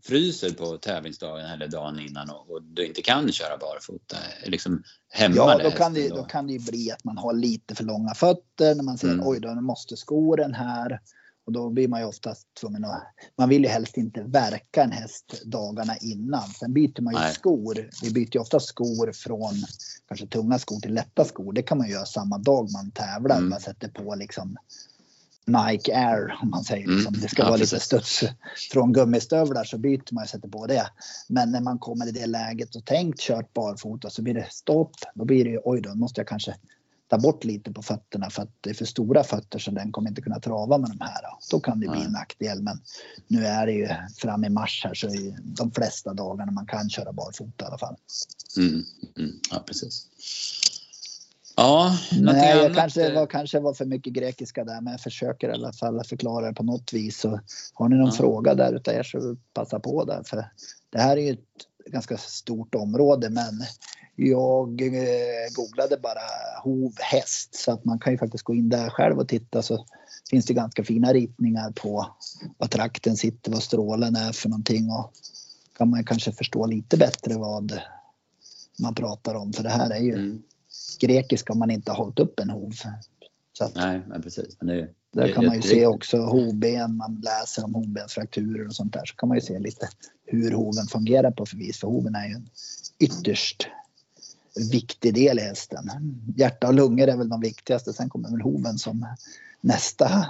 [0.02, 4.16] fryser på tävlingsdagen eller dagen innan och, och du inte kan köra barfota?
[4.44, 6.16] Liksom hämmar ja, då kan, det, då?
[6.16, 9.08] då kan det ju bli att man har lite för långa fötter när man ser
[9.08, 9.26] mm.
[9.26, 11.00] oj då måste skoren här.
[11.46, 13.02] Och då blir man ju oftast tvungen att,
[13.38, 16.48] man vill ju helst inte verka en häst dagarna innan.
[16.48, 17.34] Sen byter man ju Nej.
[17.34, 17.90] skor.
[18.02, 19.54] Vi byter ju ofta skor från
[20.08, 21.52] kanske tunga skor till lätta skor.
[21.52, 23.36] Det kan man göra samma dag man tävlar.
[23.36, 23.48] Mm.
[23.48, 24.56] Man sätter på liksom
[25.48, 26.86] Nike Air om man säger.
[26.88, 27.14] Liksom.
[27.14, 27.20] Mm.
[27.20, 27.72] Det ska ja, vara precis.
[27.72, 28.24] lite studs
[28.72, 30.90] från gummistövlar så byter man och sätter på det.
[31.28, 34.96] Men när man kommer i det läget och tänkt kört barfota så blir det stopp.
[35.14, 36.54] Då blir det ju oj då måste jag kanske
[37.08, 40.08] ta bort lite på fötterna för att det är för stora fötter så den kommer
[40.08, 41.20] inte kunna trava med de här.
[41.50, 42.62] Då kan det bli en nackdel.
[42.62, 42.80] Men
[43.26, 46.90] nu är det ju fram i mars här så är de flesta dagarna man kan
[46.90, 47.96] köra barfota i alla fall.
[48.56, 48.84] Mm,
[49.16, 50.06] mm, ja, precis.
[51.58, 55.52] Ja, Nej, jag kanske var, kanske var för mycket grekiska där, men jag försöker i
[55.52, 57.20] alla fall förklara det på något vis.
[57.20, 57.40] Så
[57.74, 58.12] har ni någon ja.
[58.12, 60.22] fråga där utav er så passa på där.
[60.22, 60.44] För
[60.90, 63.60] det här är ju ett ganska stort område, men
[64.16, 66.20] jag eh, googlade bara
[66.62, 69.86] hov häst så att man kan ju faktiskt gå in där själv och titta så
[70.30, 72.16] finns det ganska fina ritningar på
[72.58, 75.12] vad trakten sitter, vad strålen är för någonting och
[75.78, 77.80] kan man kanske förstå lite bättre vad
[78.78, 80.42] man pratar om för det här är ju mm
[81.00, 82.72] grekiska om man inte har hållit upp en hov
[83.52, 84.56] Så att, Nej, men precis.
[84.60, 88.92] Men det, där kan man ju se också hovben, man läser om hovbensfrakturer och sånt
[88.92, 89.04] där.
[89.04, 89.88] Så kan man ju se lite
[90.26, 91.80] hur hoven fungerar på förvis.
[91.80, 92.48] För hoven är ju en
[92.98, 93.68] ytterst
[94.70, 95.90] viktig del i hästen.
[96.36, 97.92] Hjärta och lungor är väl de viktigaste.
[97.92, 99.06] Sen kommer väl hoven som
[99.60, 100.26] nästa.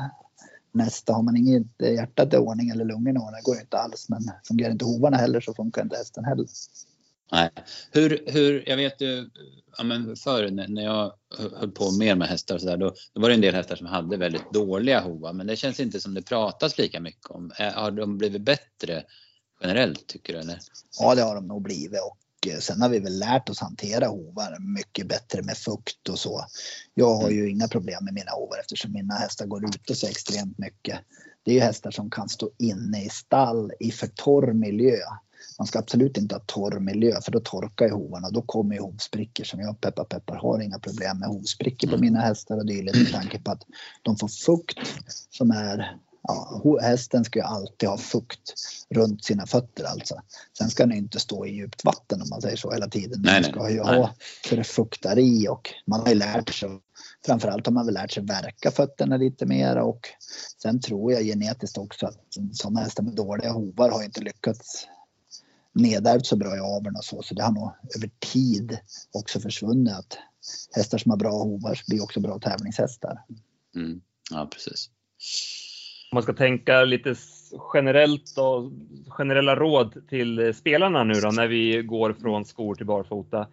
[0.72, 3.78] Nästa har man inget hjärtat i ordning eller lungorna i ordning, det går ju inte
[3.78, 4.08] alls.
[4.08, 6.46] Men fungerar inte hovarna heller så funkar inte hästen heller.
[7.32, 7.50] Nej.
[7.90, 9.30] Hur, hur, jag vet ju,
[9.78, 11.12] ja men förr när jag
[11.56, 13.76] höll på mer med hästar och så där, då, då, var det en del hästar
[13.76, 15.32] som hade väldigt dåliga hovar.
[15.32, 17.50] Men det känns inte som det pratas lika mycket om.
[17.74, 19.04] Har de blivit bättre
[19.60, 20.38] generellt tycker du?
[20.38, 20.58] Eller?
[20.98, 22.00] Ja, det har de nog blivit.
[22.00, 26.18] Och eh, sen har vi väl lärt oss hantera hovar mycket bättre med fukt och
[26.18, 26.44] så.
[26.94, 30.58] Jag har ju inga problem med mina hovar eftersom mina hästar går ute så extremt
[30.58, 31.00] mycket.
[31.44, 34.98] Det är ju hästar som kan stå inne i stall i för torr miljö
[35.58, 38.30] man ska absolut inte ha torr miljö för då torkar ju hovarna.
[38.30, 42.06] Då kommer ju hovsprickor som jag peppar peppar har inga problem med hovsprickor på mm.
[42.06, 43.62] mina hästar och dylikt med tanke på att
[44.02, 44.78] de får fukt
[45.30, 48.54] som är Ja, hästen ska ju alltid ha fukt
[48.90, 50.22] runt sina fötter alltså.
[50.58, 53.22] Sen ska den inte stå i djupt vatten om man säger så hela tiden.
[53.22, 54.14] Den ska ju ha
[54.48, 56.68] så det fuktar i och man har ju lärt sig
[57.26, 60.08] Framförallt har man väl lärt sig verka fötterna lite mer och
[60.62, 62.18] sen tror jag genetiskt också att
[62.52, 64.86] sådana hästar med dåliga hovar har inte lyckats
[65.78, 67.22] nedärvt så bra i aveln och så.
[67.22, 68.78] Så det har nog över tid
[69.12, 70.18] också försvunnit att
[70.74, 73.18] hästar som har bra hovar blir också bra tävlingshästar.
[73.76, 74.00] Mm.
[74.30, 74.90] Ja, precis.
[76.10, 77.14] Om man ska tänka lite
[77.74, 78.72] generellt och
[79.08, 83.46] generella råd till spelarna nu då när vi går från skor till barfota.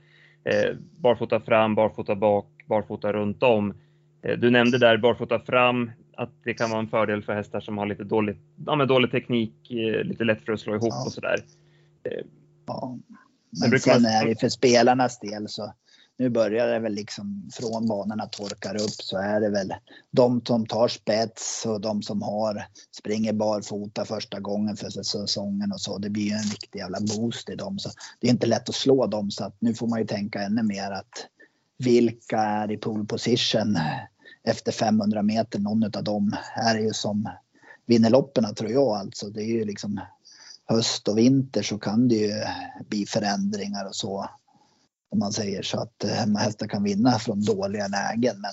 [0.43, 3.73] Eh, barfota fram, barfota bak, barfota runt om.
[4.21, 7.77] Eh, du nämnde där barfota fram, att det kan vara en fördel för hästar som
[7.77, 11.05] har lite dålig, ja, dålig teknik, eh, lite lätt för att slå ihop ja.
[11.05, 11.39] och sådär.
[12.65, 12.97] Ja.
[13.61, 15.73] Men sen är det för spelarnas del så
[16.17, 19.73] nu börjar det väl liksom från banorna torkar upp så är det väl
[20.11, 25.81] de som tar spets och de som har springer barfota första gången för säsongen och
[25.81, 25.97] så.
[25.97, 27.79] Det blir ju en riktig jävla boost i dem.
[27.79, 27.89] Så
[28.19, 30.63] det är inte lätt att slå dem så att nu får man ju tänka ännu
[30.63, 31.27] mer att
[31.77, 33.77] vilka är i pole position
[34.43, 35.59] efter 500 meter.
[35.59, 37.29] Någon av dem är ju som
[37.85, 39.29] vinner loppen tror jag alltså.
[39.29, 39.99] Det är ju liksom
[40.67, 42.33] höst och vinter så kan det ju
[42.89, 44.29] bli förändringar och så.
[45.09, 48.41] Om man säger så att hemmahästar kan vinna från dåliga lägen.
[48.41, 48.51] Men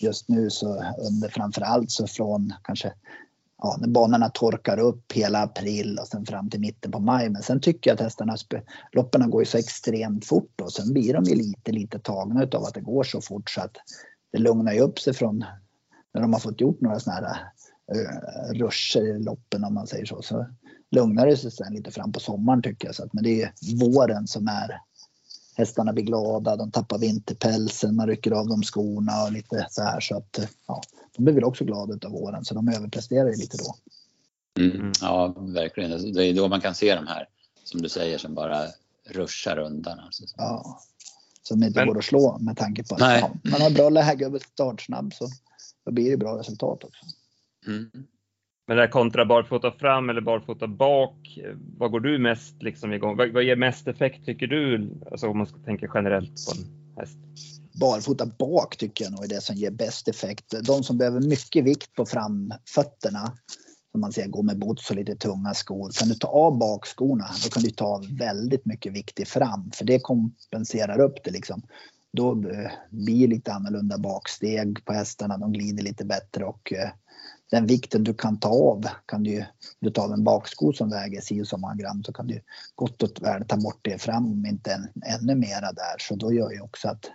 [0.00, 2.92] just nu så under framförallt så från kanske
[3.62, 7.30] ja, när banorna torkar upp hela april och sen fram till mitten på maj.
[7.30, 8.36] Men sen tycker jag att hästarna,
[8.92, 12.64] loppen går ju så extremt fort och sen blir de ju lite, lite tagna av
[12.64, 13.76] att det går så fort så att
[14.32, 15.44] det lugnar ju upp sig från
[16.14, 17.38] när de har fått gjort några sådana här
[17.94, 20.22] uh, ruscher i loppen om man säger så.
[20.22, 20.46] Så
[20.94, 22.94] lugnar det sig sen lite fram på sommaren tycker jag.
[22.94, 24.80] Så att, men det är våren som är
[25.56, 30.00] hästarna blir glada, de tappar vinterpälsen, man rycker av dem skorna och lite så här
[30.00, 30.82] så att ja,
[31.16, 33.76] de blir väl också glada av våren så de överpresterar ju lite då.
[34.58, 36.12] Mm, ja, verkligen.
[36.12, 37.28] Det är då man kan se de här
[37.64, 38.62] som du säger som bara
[39.04, 39.98] ruschar undan.
[39.98, 40.24] Alltså.
[40.36, 40.80] Ja,
[41.42, 41.88] som inte Men...
[41.88, 45.28] går att slå med tanke på att ja, man har bra läge och startsnabb så
[45.84, 47.06] då blir det bra resultat också.
[47.66, 47.90] Mm.
[48.66, 51.38] Men det här kontra barfota fram eller barfota bak,
[51.78, 53.16] vad går du mest liksom igång?
[53.16, 54.90] Vad, vad ger mest effekt tycker du?
[55.10, 57.18] Alltså om man ska tänka generellt på en häst.
[57.80, 60.54] Barfota bak tycker jag nog är det som ger bäst effekt.
[60.66, 63.32] De som behöver mycket vikt på framfötterna,
[63.90, 65.90] som man säger går med boots och lite tunga skor.
[65.98, 69.70] Kan du ta av bakskorna, då kan du ta av väldigt mycket vikt i fram,
[69.74, 71.62] för det kompenserar upp det liksom.
[72.12, 76.90] Då eh, blir det lite annorlunda baksteg på hästarna, de glider lite bättre och eh,
[77.50, 79.44] den vikten du kan ta av kan du ju
[79.80, 82.40] du tar en baksko som väger si och så många gram så kan du
[82.74, 85.96] gott och väl ta bort det fram om inte än, ännu mera där.
[85.98, 87.10] Så då gör ju också att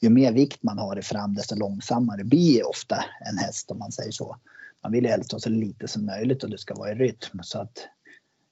[0.00, 3.92] ju mer vikt man har i fram desto långsammare blir ofta en häst om man
[3.92, 4.36] säger så.
[4.82, 7.42] Man vill ju helst ha så lite som möjligt och det ska vara i rytm
[7.42, 7.88] så att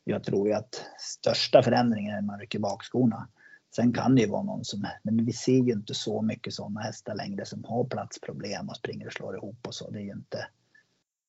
[0.04, 3.28] jag tror ju att största förändringen är när man rycker bakskorna.
[3.76, 6.80] Sen kan det ju vara någon som, men vi ser ju inte så mycket sådana
[6.80, 9.90] hästar längre som har platsproblem och springer och slår ihop och så.
[9.90, 10.46] Det är ju inte,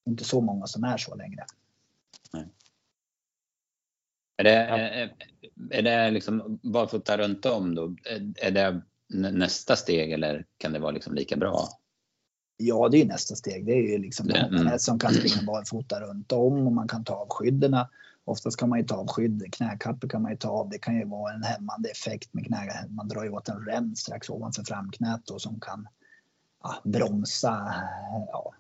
[0.08, 1.46] inte så många som är så längre.
[2.34, 2.48] Nej.
[4.38, 5.14] Är det, är,
[5.72, 7.96] är det liksom barfota runt om då?
[8.36, 8.82] Är det
[9.32, 11.68] nästa steg eller kan det vara liksom lika bra?
[12.58, 13.66] Ja, det är nästa steg.
[13.66, 14.80] Det är ju liksom mm.
[14.80, 17.76] som kan springa barfota runt om och man kan ta av skydden.
[18.26, 20.70] Oftast kan man ju ta av skydd, knäkappor kan man ju ta av.
[20.70, 22.88] Det kan ju vara en hämmande effekt med knä.
[22.90, 25.88] Man drar ju åt en rem strax ovanför framknät då som kan
[26.64, 27.74] ja, bromsa
[28.32, 28.54] ja,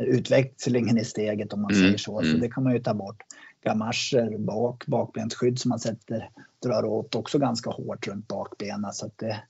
[0.00, 1.82] utvecklingen i steget om man mm.
[1.82, 2.20] säger så.
[2.20, 2.40] Så mm.
[2.40, 3.22] det kan man ju ta bort.
[3.64, 6.30] Gamascher bak, bakbensskydd som man sätter,
[6.62, 9.42] drar åt också ganska hårt runt bakbenen så att det,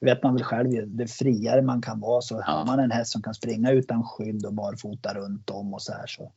[0.00, 2.52] vet man väl själv, det friare man kan vara så ja.
[2.52, 5.92] har man en häst som kan springa utan skydd och barfota runt om och så
[5.92, 6.32] här så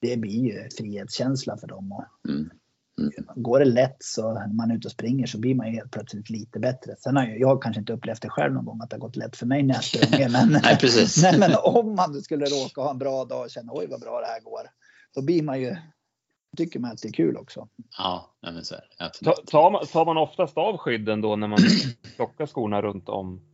[0.00, 1.92] det blir ju frihetskänsla för dem.
[1.92, 2.50] Och mm.
[2.98, 3.42] Mm.
[3.42, 5.90] Går det lätt så när man är ute och springer så blir man ju helt
[5.90, 6.94] plötsligt lite bättre.
[6.98, 9.16] Sen har jag, jag kanske inte upplevt det själv någon gång att det har gått
[9.16, 10.28] lätt för mig när jag springer.
[10.28, 11.22] Men, nej, precis.
[11.22, 14.20] nej, men om man skulle råka ha en bra dag och känna oj vad bra
[14.20, 14.60] det här går.
[15.14, 15.76] Då blir man ju,
[16.56, 17.68] tycker man att det är kul också.
[17.98, 19.34] Ja, men så är det.
[19.46, 21.58] Tar, man, tar man oftast av skydden då när man
[22.16, 23.51] plockar skorna runt om?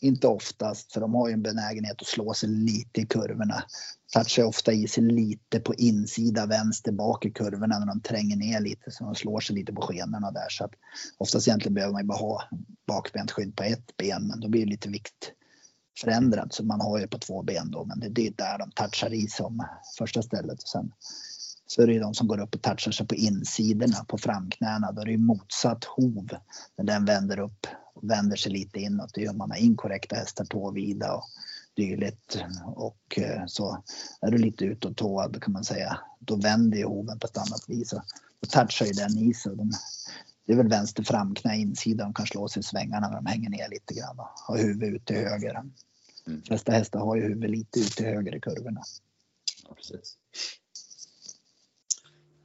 [0.00, 3.62] Inte oftast, för de har ju en benägenhet att slå sig lite i kurvorna.
[4.12, 8.60] Touchar ofta i sig lite på insida vänster bak i kurvorna när de tränger ner
[8.60, 10.46] lite så de slår sig lite på skenorna där.
[10.48, 10.70] Så att
[11.18, 12.42] oftast egentligen behöver man ju bara ha
[12.86, 15.32] bakbent skydd på ett ben men då blir det lite vikt
[16.00, 19.14] förändrad så man har ju på två ben då men det är där de touchar
[19.14, 19.66] i som
[19.98, 20.62] första stället.
[20.62, 20.92] Och sen
[21.66, 24.92] så är det ju de som går upp och touchar sig på insidorna på framknäna.
[24.92, 26.28] Då är det ju motsatt hov
[26.76, 27.66] när den vänder upp
[27.98, 29.14] och vänder sig lite inåt.
[29.14, 31.24] Det gör man med inkorrekta hästar tåvida och
[31.76, 32.44] dylikt.
[32.64, 33.82] Och eh, så
[34.20, 35.98] är du lite utåtåad kan man säga.
[36.18, 37.90] Då vänder ju hoven på ett annat vis.
[38.40, 39.56] Då touchar ju den i sig.
[39.56, 39.70] De,
[40.46, 43.50] det är väl vänster framknä insida de kan slå sig i svängarna när de hänger
[43.50, 45.50] ner lite grann och har huvudet ut till höger.
[45.50, 45.72] Mm.
[46.26, 48.82] De flesta hästar har ju huvudet lite ut till höger i kurvorna.
[49.68, 50.18] Ja, precis.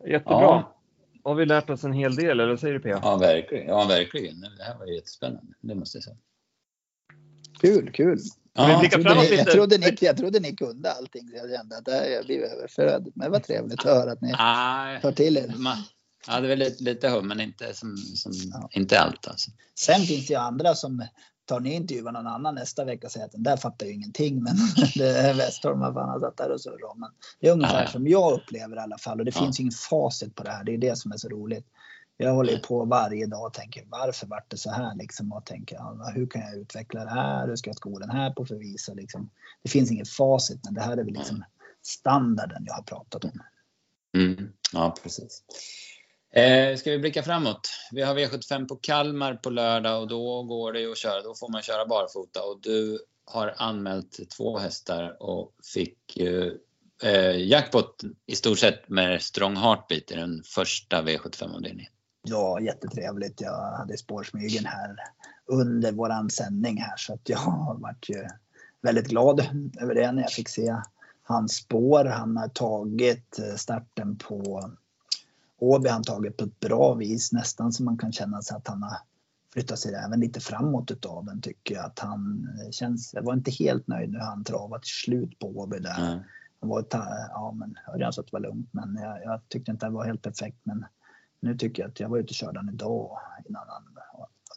[0.07, 0.41] Jättebra.
[0.41, 0.82] Ja.
[1.23, 2.89] Har vi lärt oss en hel del, eller vad säger du P?
[2.89, 3.67] Ja, verkligen.
[3.67, 4.41] Ja, verkligen.
[4.41, 6.17] Det här var jättespännande, det måste jag säga.
[7.61, 8.19] Kul, kul.
[8.53, 11.29] Ja, jag, trodde ni, jag, trodde ni, jag trodde ni kunde allting.
[11.33, 13.13] Jag kände att jag blev överflödig.
[13.15, 15.53] Men det var trevligt att höra att ni ah, tar till er.
[16.27, 18.69] Ja, det är väl lite, lite hum, men inte, som, som ja.
[18.71, 19.27] inte allt.
[19.27, 19.51] Alltså.
[19.79, 21.05] Sen finns det ju andra som
[21.45, 24.43] tar ni intervjuar någon annan nästa vecka och säger att den där fattar ju ingenting.
[24.43, 24.55] Men
[25.37, 26.97] Westholm, vad fan har satt där och surrat.
[26.97, 27.87] Men det är ungefär ja.
[27.87, 29.19] som jag upplever i alla fall.
[29.19, 29.41] Och det ja.
[29.41, 30.63] finns ju ingen facit på det här.
[30.63, 31.65] Det är det som är så roligt.
[32.17, 35.79] Jag håller på varje dag och tänker varför vart det så här liksom och tänker
[36.13, 37.47] hur kan jag utveckla det här?
[37.47, 39.29] Hur ska jag sko den här på för visa liksom?
[39.63, 41.43] Det finns inget facit, men det här är väl liksom
[41.81, 43.41] standarden jag har pratat om.
[44.17, 44.49] Mm.
[44.73, 45.43] Ja, precis.
[46.35, 47.69] Eh, ska vi blicka framåt?
[47.91, 51.21] Vi har V75 på Kalmar på lördag och då går det ju att köra.
[51.21, 56.59] Då får man köra barfota och du har anmält två hästar och fick ju
[57.03, 61.91] eh, jackpot i stort sett med Strong Heartbeat i den första V75-avdelningen.
[62.23, 63.41] Ja, jättetrevligt.
[63.41, 64.95] Jag hade spårsmygen här
[65.45, 68.27] under våran sändning här så att jag varit ju
[68.81, 69.39] väldigt glad
[69.81, 70.75] över det när jag fick se
[71.23, 72.05] hans spår.
[72.05, 74.71] Han har tagit eh, starten på
[75.57, 78.83] Åby han tagit på ett bra vis, nästan så man kan känna sig att han
[78.83, 78.97] har
[79.53, 83.51] flyttat sig även lite framåt utav den tycker jag att han känns, jag var inte
[83.51, 86.11] helt nöjd när han travade till slut på Åby där.
[86.11, 86.23] Mm.
[86.59, 86.85] Han var,
[87.29, 90.05] ja men Örjan sa att det var lugnt men jag, jag, tyckte inte det var
[90.05, 90.85] helt perfekt men
[91.39, 93.83] nu tycker jag att jag var ute och körde han idag innan han,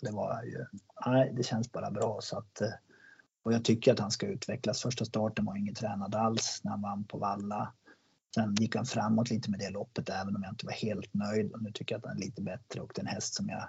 [0.02, 0.66] det var ju,
[1.06, 2.62] nej det känns bara bra så att
[3.46, 4.82] och jag tycker att han ska utvecklas.
[4.82, 7.72] Första starten var ingen tränad alls när han vann på Valla.
[8.36, 11.52] Sen gick han framåt lite med det loppet även om jag inte var helt nöjd.
[11.52, 13.48] Och nu tycker jag att han är lite bättre och det är en häst som
[13.48, 13.68] jag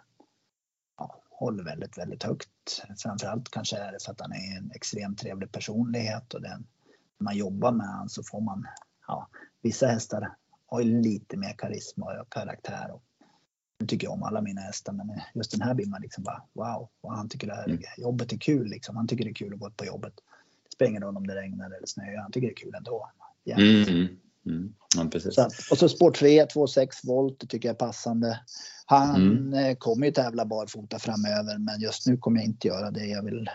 [0.98, 2.50] ja, håller väldigt, väldigt högt.
[2.98, 6.68] Framförallt kanske är det för att han är en extremt trevlig personlighet och den,
[7.18, 8.68] när man jobbar med honom så får man,
[9.08, 9.28] ja,
[9.62, 12.92] vissa hästar har ju lite mer karisma och karaktär.
[12.92, 13.04] Och
[13.80, 16.44] nu tycker jag om alla mina hästar men just den här blir man liksom bara
[16.54, 16.90] wow.
[17.02, 17.82] Och han tycker det här mm.
[17.98, 18.96] jobbet är kul liksom.
[18.96, 20.14] Han tycker det är kul att gå på jobbet.
[20.64, 22.18] Det spelar ingen roll om det regnar eller snöar.
[22.18, 23.12] Han tycker det är kul ändå.
[23.46, 24.18] Mm.
[24.50, 24.74] Mm.
[24.96, 28.40] Ja, så, och så sport 3, 2,6 volt, det tycker jag är passande.
[28.86, 29.54] Han mm.
[29.54, 33.06] Eh, kommer ju tävla barfota framöver, men just nu kommer jag inte göra det.
[33.06, 33.50] Jag vill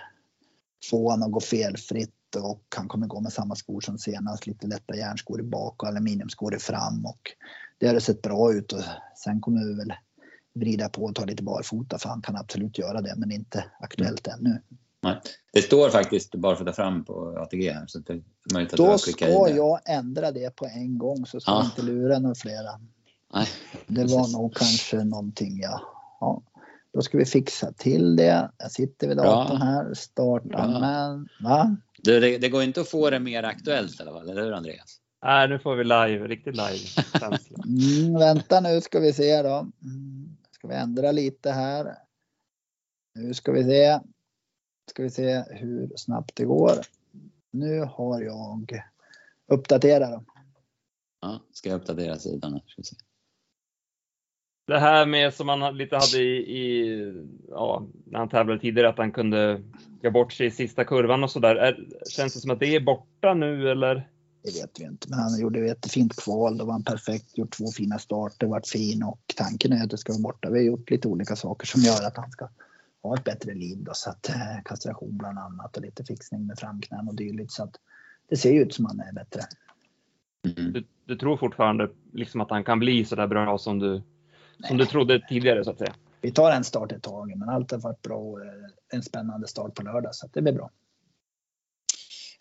[0.91, 4.47] få honom att gå felfritt och han kommer gå med samma skor som senast.
[4.47, 7.31] Lite lätta järnskor i bak och aluminiumskor i fram och
[7.79, 8.83] det har sett bra ut och
[9.25, 9.93] sen kommer vi väl
[10.55, 14.27] vrida på och ta lite barfota för han kan absolut göra det, men inte aktuellt
[14.27, 14.41] mm.
[14.41, 14.61] ännu.
[15.03, 15.21] Nej.
[15.53, 17.87] Det står faktiskt barfota fram på ATG här.
[17.87, 21.51] Så det är möjligt att Då ska jag ändra det på en gång så ska
[21.51, 21.57] ja.
[21.57, 22.81] jag inte lura några flera.
[23.35, 23.46] Nej,
[23.87, 25.81] det var nog kanske någonting ja.
[26.21, 26.42] ja.
[26.92, 28.50] Då ska vi fixa till det.
[28.59, 29.67] Jag sitter vid datorn Bra.
[29.67, 29.94] här.
[29.94, 31.77] Starta men va?
[31.98, 34.53] Du, det, det, går inte att få det mer aktuellt i alla fall, eller hur
[34.53, 34.98] Andreas?
[35.25, 37.05] Nej, nu får vi live, riktigt live
[37.67, 39.59] mm, Vänta nu ska vi se då.
[39.83, 41.94] Mm, ska vi ändra lite här.
[43.15, 44.00] Nu ska vi se
[44.91, 46.73] ska vi se hur snabbt det går.
[47.51, 48.83] Nu har jag
[49.47, 50.25] uppdaterat
[51.21, 52.61] Ja, ska jag uppdatera sidan?
[52.67, 52.97] Ska se.
[54.67, 56.97] Det här med som han lite hade i, i
[57.49, 59.63] ja, när han tävlade tidigare, att han kunde
[60.03, 61.87] gå bort sig i sista kurvan och sådär.
[62.11, 64.09] Känns det som att det är borta nu eller?
[64.43, 66.59] Det vet vi inte, men han gjorde ett jättefint kval.
[66.59, 69.99] Då var han perfekt, gjort två fina starter, varit fin och tanken är att det
[69.99, 70.51] ska vara borta.
[70.51, 72.49] Vi har gjort lite olika saker som gör att han ska
[73.03, 76.59] ha ett bättre liv då, så att eh, kastration bland annat och lite fixning med
[76.59, 77.77] framknän och dylikt så att
[78.29, 79.40] det ser ju ut som han är bättre.
[80.44, 80.73] Mm.
[80.73, 84.03] Du, du, tror fortfarande liksom att han kan bli så där bra som du,
[84.69, 85.94] som du trodde tidigare så att säga?
[86.21, 88.40] Vi tar en start i taget, men allt har varit bra och
[88.88, 90.71] en spännande start på lördag så det blir bra.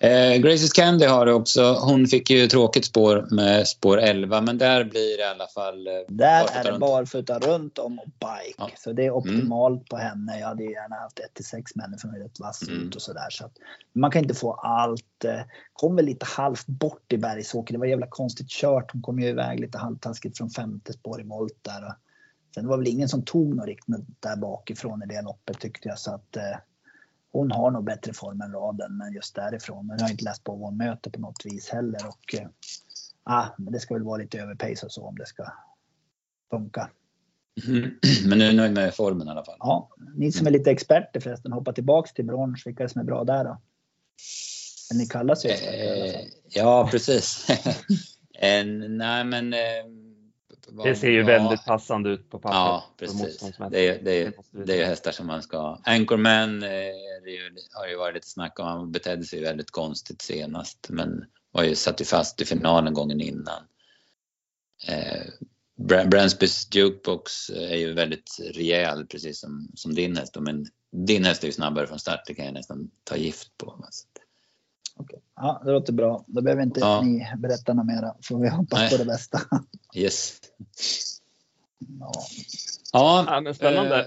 [0.03, 1.73] Eh, Graces Candy har det också.
[1.73, 5.87] Hon fick ju tråkigt spår med spår 11 men där blir det i alla fall
[5.87, 8.55] eh, Där är det barfota runt om och bike.
[8.57, 8.69] Ja.
[8.77, 9.85] Så det är optimalt mm.
[9.89, 10.39] på henne.
[10.39, 12.87] Jag hade gärna haft 1 6 människor med rätt vass mm.
[12.87, 13.27] ut och sådär.
[13.29, 13.51] Så att
[13.93, 15.25] man kan inte få allt.
[15.25, 15.41] Eh,
[15.73, 17.73] kom väl lite halvt bort i Bergsåker.
[17.73, 18.91] Det var jävla konstigt kört.
[18.93, 21.93] Hon kom ju iväg lite halvtaskigt från femte spår i volt där.
[22.55, 25.99] Sen var väl ingen som tog något riktigt där bakifrån i det loppet tyckte jag.
[25.99, 26.57] Så att eh,
[27.31, 29.87] hon har nog bättre form än raden, men just därifrån.
[29.87, 32.07] Men jag har inte läst på vad hon möter på något vis heller.
[32.07, 32.47] Och, eh,
[33.23, 35.45] ah, men det ska väl vara lite överpace och så om det ska
[36.49, 36.89] funka.
[37.67, 37.91] Mm.
[38.25, 39.57] Men nu är du nöjd med formen i alla fall?
[39.59, 42.67] Ja, ni som är lite experter förresten, hoppa tillbaks till brons.
[42.67, 43.61] Vilka är som är bra där då?
[44.91, 46.21] Eller ni kallas ju experter i alla fall.
[46.21, 47.47] Eh, ja, precis.
[48.33, 49.59] en, nej, men eh,
[50.83, 52.55] det ser ju väldigt passande ut på pappret.
[52.55, 53.39] Ja, precis.
[53.71, 54.33] Det är, det, är,
[54.65, 55.79] det är ju hästar som man ska...
[55.83, 56.69] Anchorman eh,
[57.25, 58.65] ju, har ju varit lite snack om.
[58.65, 63.21] Han betedde sig väldigt konstigt senast, men var ju satt ju fast i finalen gången
[63.21, 63.63] innan.
[64.87, 65.23] Eh,
[66.07, 70.37] Bransbys Jukebox är ju väldigt rejäl, precis som, som din häst.
[70.39, 70.65] Men
[71.07, 73.85] din häst är ju snabbare från start, det kan jag nästan ta gift på.
[74.95, 75.19] Okay.
[75.35, 76.23] Ja, det låter bra.
[76.27, 77.01] Då behöver inte ja.
[77.01, 78.15] ni berätta något mera.
[78.23, 78.89] Får vi hoppas Nej.
[78.89, 79.41] på det bästa.
[79.95, 80.39] Yes.
[81.99, 82.11] Ja,
[82.93, 83.99] ja, ja men spännande.
[83.99, 84.05] Eh,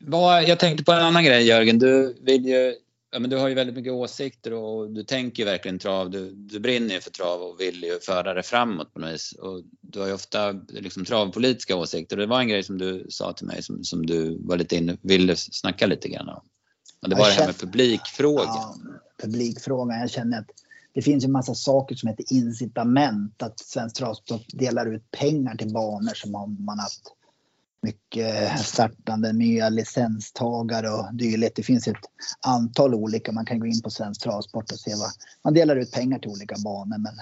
[0.00, 1.78] vad, jag tänkte på en annan grej Jörgen.
[1.78, 2.74] Du vill ju
[3.16, 6.10] Ja, men du har ju väldigt mycket åsikter och du tänker verkligen trav.
[6.10, 9.32] Du, du brinner ju för trav och vill ju föra det framåt på något vis.
[9.32, 12.16] Och du har ju ofta liksom travpolitiska åsikter.
[12.16, 14.96] Det var en grej som du sa till mig som, som du var lite inne,
[15.02, 16.42] ville snacka lite grann om.
[17.02, 18.46] Och det var det här med publikfrågan.
[18.46, 18.76] Ja,
[19.22, 20.00] publikfrågan.
[20.00, 20.50] Jag känner att
[20.92, 23.42] det finns en massa saker som heter incitament.
[23.42, 27.02] Att Svensk Travsport delar ut pengar till banor som har man haft
[27.82, 31.56] mycket startande nya licenstagare och dylikt.
[31.56, 31.96] Det finns ett
[32.46, 33.32] antal olika.
[33.32, 35.10] Man kan gå in på Svensk Travsport och se vad
[35.44, 36.98] man delar ut pengar till olika banor.
[36.98, 37.14] Men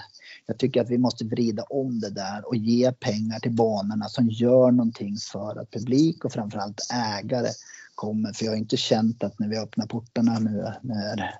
[0.45, 4.29] jag tycker att vi måste vrida om det där och ge pengar till banorna som
[4.29, 7.49] gör någonting för att publik och framförallt ägare
[7.95, 8.33] kommer.
[8.33, 11.35] För jag har inte känt att när vi öppnar portarna nu när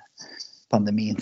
[0.69, 1.17] pandemin,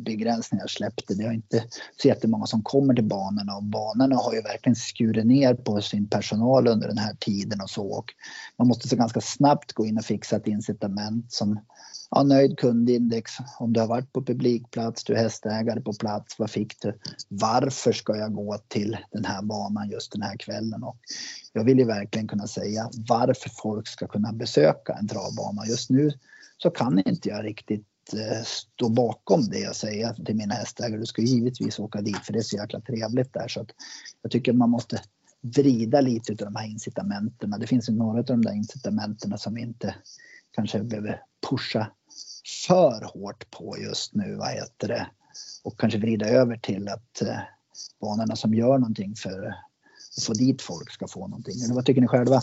[0.00, 1.14] begränsningar släppte.
[1.14, 1.64] Det är inte
[2.02, 6.08] så jättemånga som kommer till banorna och banorna har ju verkligen skurit ner på sin
[6.08, 7.86] personal under den här tiden och så.
[7.86, 8.14] Och
[8.58, 11.60] man måste så ganska snabbt gå in och fixa ett incitament som
[12.10, 13.32] ja, nöjd kundindex.
[13.58, 16.98] Om du har varit på publikplats, du är hästägare på plats, vad fick du?
[17.28, 20.82] Varför ska jag gå till den här banan just den här kvällen?
[20.82, 20.96] Och
[21.52, 25.66] jag vill ju verkligen kunna säga varför folk ska kunna besöka en travbana.
[25.66, 26.10] Just nu
[26.62, 31.00] så kan inte jag riktigt Eh, stå bakom det jag säger till mina hästägare.
[31.00, 33.48] Du ska givetvis åka dit för det är så jäkla trevligt där.
[33.48, 33.70] Så att
[34.22, 35.02] jag tycker man måste
[35.40, 37.56] vrida lite av de här incitamenten.
[37.60, 39.94] Det finns ju några av de där incitamenten som vi inte
[40.54, 41.90] kanske behöver pusha
[42.66, 44.34] för hårt på just nu.
[44.34, 45.06] Vad heter det?
[45.62, 47.38] Och kanske vrida över till att eh,
[48.00, 49.54] banorna som gör någonting för
[50.16, 51.62] att få dit folk ska få någonting.
[51.64, 52.40] Eller vad tycker ni själva?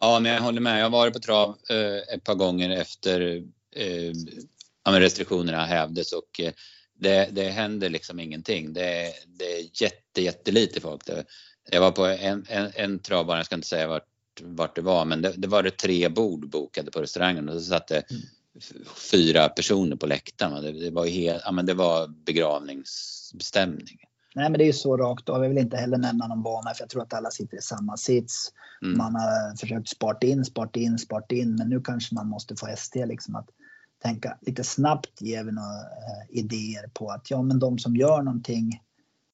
[0.00, 0.80] Ja, men jag håller med.
[0.80, 3.36] Jag har varit på trav eh, ett par gånger efter
[3.76, 4.12] eh,
[4.84, 6.52] ja, restriktionerna hävdes och eh,
[6.94, 8.72] det, det händer liksom ingenting.
[8.72, 11.06] Det, det är jätte, jättelite folk.
[11.06, 11.24] Det,
[11.70, 14.08] jag var på en, en, en travbana, jag ska inte säga vart,
[14.42, 17.60] vart det var, men det, det var det tre bord bokade på restaurangen och så
[17.60, 18.22] satt det mm.
[19.10, 20.62] fyra personer på läktaren.
[20.62, 23.98] Det, det, var helt, ja, men det var begravningsbestämning.
[24.34, 25.42] Nej, men det är ju så rakt av.
[25.42, 27.96] Jag vill inte heller nämna någon bana för jag tror att alla sitter i samma
[27.96, 28.52] sits.
[28.82, 28.98] Mm.
[28.98, 32.66] Man har försökt spart in, spart in, spart in, men nu kanske man måste få
[32.66, 33.48] ST liksom att
[34.02, 38.22] tänka lite snabbt ge vi några eh, idéer på att ja, men de som gör
[38.22, 38.82] någonting.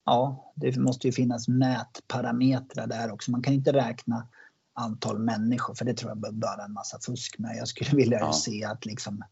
[0.04, 3.30] Ja, det måste ju finnas mätparametrar där också.
[3.30, 4.28] Man kan inte räkna
[4.74, 7.56] antal människor för det tror jag bara en massa fusk med.
[7.56, 8.32] Jag skulle vilja ja.
[8.32, 9.24] se att liksom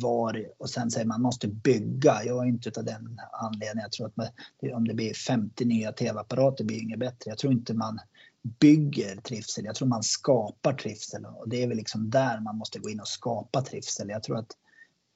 [0.00, 2.24] var och sen säger man måste bygga.
[2.24, 3.82] Jag är inte av den anledningen.
[3.82, 4.26] Jag tror att man,
[4.74, 7.30] om det blir 50 nya tv-apparater blir inget bättre.
[7.30, 7.98] Jag tror inte man
[8.42, 9.64] bygger trivsel.
[9.64, 13.00] Jag tror man skapar trivsel och det är väl liksom där man måste gå in
[13.00, 14.08] och skapa trivsel.
[14.08, 14.56] Jag tror att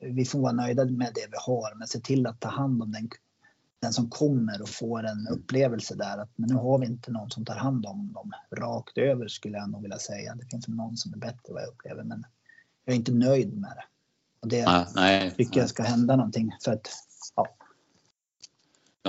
[0.00, 2.92] vi får vara nöjda med det vi har men se till att ta hand om
[2.92, 3.08] den,
[3.82, 7.30] den som kommer och får en upplevelse där att men nu har vi inte någon
[7.30, 10.34] som tar hand om dem rakt över skulle jag nog vilja säga.
[10.34, 12.24] Det finns någon som är bättre vad jag upplever men
[12.84, 13.84] jag är inte nöjd med det.
[14.46, 16.88] Och det ah, nej, tycker jag ska hända någonting för att
[17.36, 17.48] ja.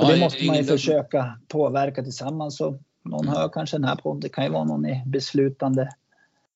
[0.01, 4.19] Och det måste man ju försöka påverka tillsammans och någon hör kanske den här podden.
[4.19, 5.89] Det kan ju vara någon i beslutande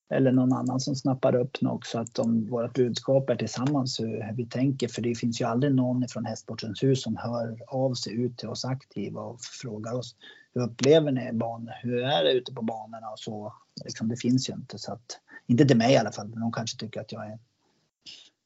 [0.10, 4.34] eller någon annan som snappar upp något så att de, vårt budskap är tillsammans hur
[4.36, 4.88] vi tänker.
[4.88, 8.50] För det finns ju aldrig någon från Hästsportens hus som hör av sig ut till
[8.50, 10.16] oss aktiva och frågar oss
[10.54, 11.74] hur upplever ni banor?
[11.82, 13.54] Hur är det ute på banorna och så?
[13.84, 16.52] Liksom, det finns ju inte så att, inte till mig i alla fall, men de
[16.52, 17.40] kanske tycker att jag är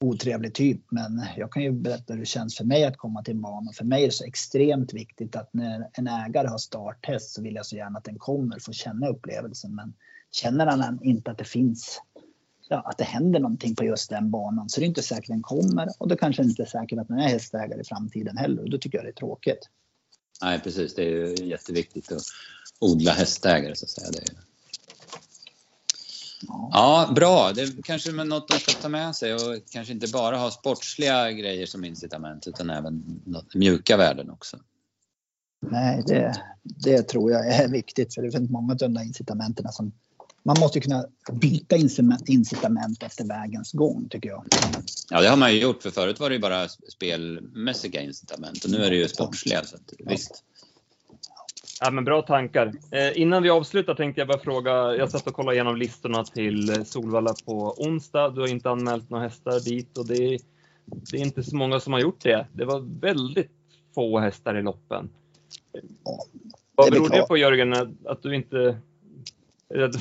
[0.05, 0.81] otrevlig typ.
[0.89, 3.71] Men jag kan ju berätta hur det känns för mig att komma till en bana.
[3.71, 7.55] För mig är det så extremt viktigt att när en ägare har starthäst så vill
[7.55, 9.75] jag så gärna att den kommer få känna upplevelsen.
[9.75, 9.93] Men
[10.35, 12.01] Känner han inte att det finns,
[12.69, 15.41] ja, att det händer någonting på just den banan så det är inte säkert den
[15.41, 18.63] kommer och då kanske det inte är säkert att den är hästägare i framtiden heller
[18.63, 19.69] och då tycker jag det är tråkigt.
[20.41, 22.23] Nej precis, det är ju jätteviktigt att
[22.79, 24.11] odla hästägare så att säga.
[24.11, 24.54] Det är
[26.47, 26.69] ja.
[26.73, 27.13] ja.
[27.15, 27.51] bra.
[27.51, 29.41] Det är kanske är något de ska ta med sig och
[29.71, 33.21] kanske inte bara ha sportsliga grejer som incitament utan även
[33.53, 34.57] mjuka värden också.
[35.71, 39.71] Nej, det, det tror jag är viktigt för det finns många av de där incitamenten
[39.71, 39.91] som
[40.43, 41.75] man måste kunna byta
[42.25, 44.45] incitament efter vägens gång tycker jag.
[45.09, 48.71] Ja, det har man ju gjort för förut var det ju bara spelmässiga incitament och
[48.71, 49.63] nu är det ju sportsliga.
[49.63, 50.43] Så att, visst.
[51.81, 52.71] Ja, men bra tankar.
[52.91, 54.95] Eh, innan vi avslutar tänkte jag bara fråga.
[54.95, 58.29] Jag satt och kollade igenom listorna till Solvalla på onsdag.
[58.29, 60.39] Du har inte anmält några hästar dit och det är,
[60.85, 62.47] det är inte så många som har gjort det.
[62.53, 63.51] Det var väldigt
[63.95, 65.09] få hästar i loppen.
[66.03, 66.25] Ja,
[66.75, 67.73] Vad beror det på Jörgen,
[68.05, 68.77] att du inte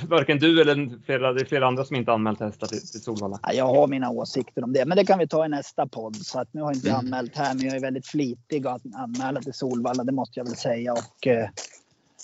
[0.08, 3.40] Varken du eller flera, det är flera andra som inte anmält hästar till, till Solvalla.
[3.52, 6.16] jag har mina åsikter om det, men det kan vi ta i nästa podd.
[6.16, 6.98] Så att nu har jag inte mm.
[6.98, 10.56] anmält här, men jag är väldigt flitig att anmäla till Solvalla, det måste jag väl
[10.56, 10.92] säga.
[10.92, 11.48] Och, eh,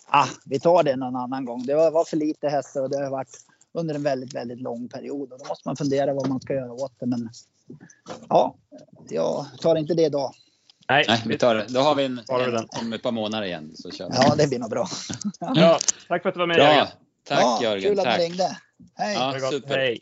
[0.07, 1.67] ah, vi tar det någon annan gång.
[1.67, 3.37] Det var, var för lite hästar och det har varit
[3.73, 5.33] under en väldigt, väldigt lång period.
[5.33, 7.07] Och då måste man fundera vad man ska göra åt det.
[7.07, 7.29] Men
[8.29, 8.55] ja,
[9.09, 10.33] jag tar inte det idag.
[10.89, 11.67] Nej, Nej vi tar det.
[11.69, 13.73] Då har vi en, en, om ett par månader igen.
[13.75, 14.17] Så kör vi.
[14.17, 14.89] Ja, det blir nog bra.
[15.55, 15.79] ja,
[16.09, 16.57] tack för att du var med.
[16.57, 16.89] Bra.
[17.25, 17.83] Tack ja, Jörgen.
[17.83, 18.59] Kul att du ringde.
[18.95, 19.15] Hej.
[19.15, 19.77] Ja, super.
[19.77, 20.01] Hej.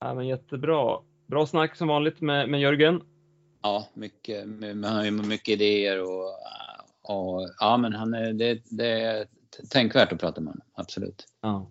[0.00, 0.98] Ja, men jättebra.
[1.26, 3.02] Bra snack som vanligt med, med Jörgen.
[3.62, 6.28] Ja, mycket, han har ju mycket idéer och,
[7.02, 9.26] och ja, men han är, det, det är
[9.70, 10.66] tänkvärt att prata med honom.
[10.74, 11.26] Absolut.
[11.40, 11.70] Ja.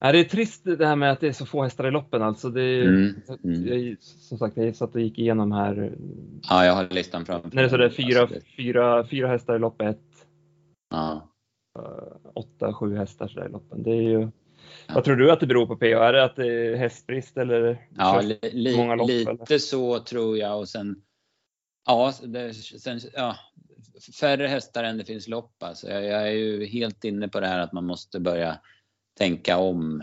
[0.00, 2.22] Ja, det är trist det här med att det är så få hästar i loppen
[2.22, 2.50] alltså.
[2.50, 3.66] Det mm, mm.
[3.66, 5.96] Jag, som sagt, jag satt och gick igenom här.
[6.48, 9.82] Ja, jag har listan framför När det är fyra, alltså, fyra, fyra hästar i lopp
[9.82, 10.26] ett.
[10.90, 11.28] Ja.
[11.78, 13.82] Uh, åtta, sju hästar så i loppen.
[13.82, 14.94] Det är ju, ja.
[14.94, 15.86] Vad tror du att det beror på PO?
[15.86, 17.88] Är det att det är hästbrist eller?
[17.96, 18.22] Ja,
[18.52, 19.58] li, många lopp, lite eller?
[19.58, 21.02] så tror jag och sen
[21.88, 23.36] Ja, det, sen, ja,
[24.20, 25.62] färre hästar än det finns lopp.
[25.62, 28.58] Alltså, jag, jag är ju helt inne på det här att man måste börja
[29.18, 30.02] tänka om.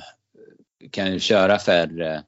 [0.92, 2.24] Kan ju köra färre.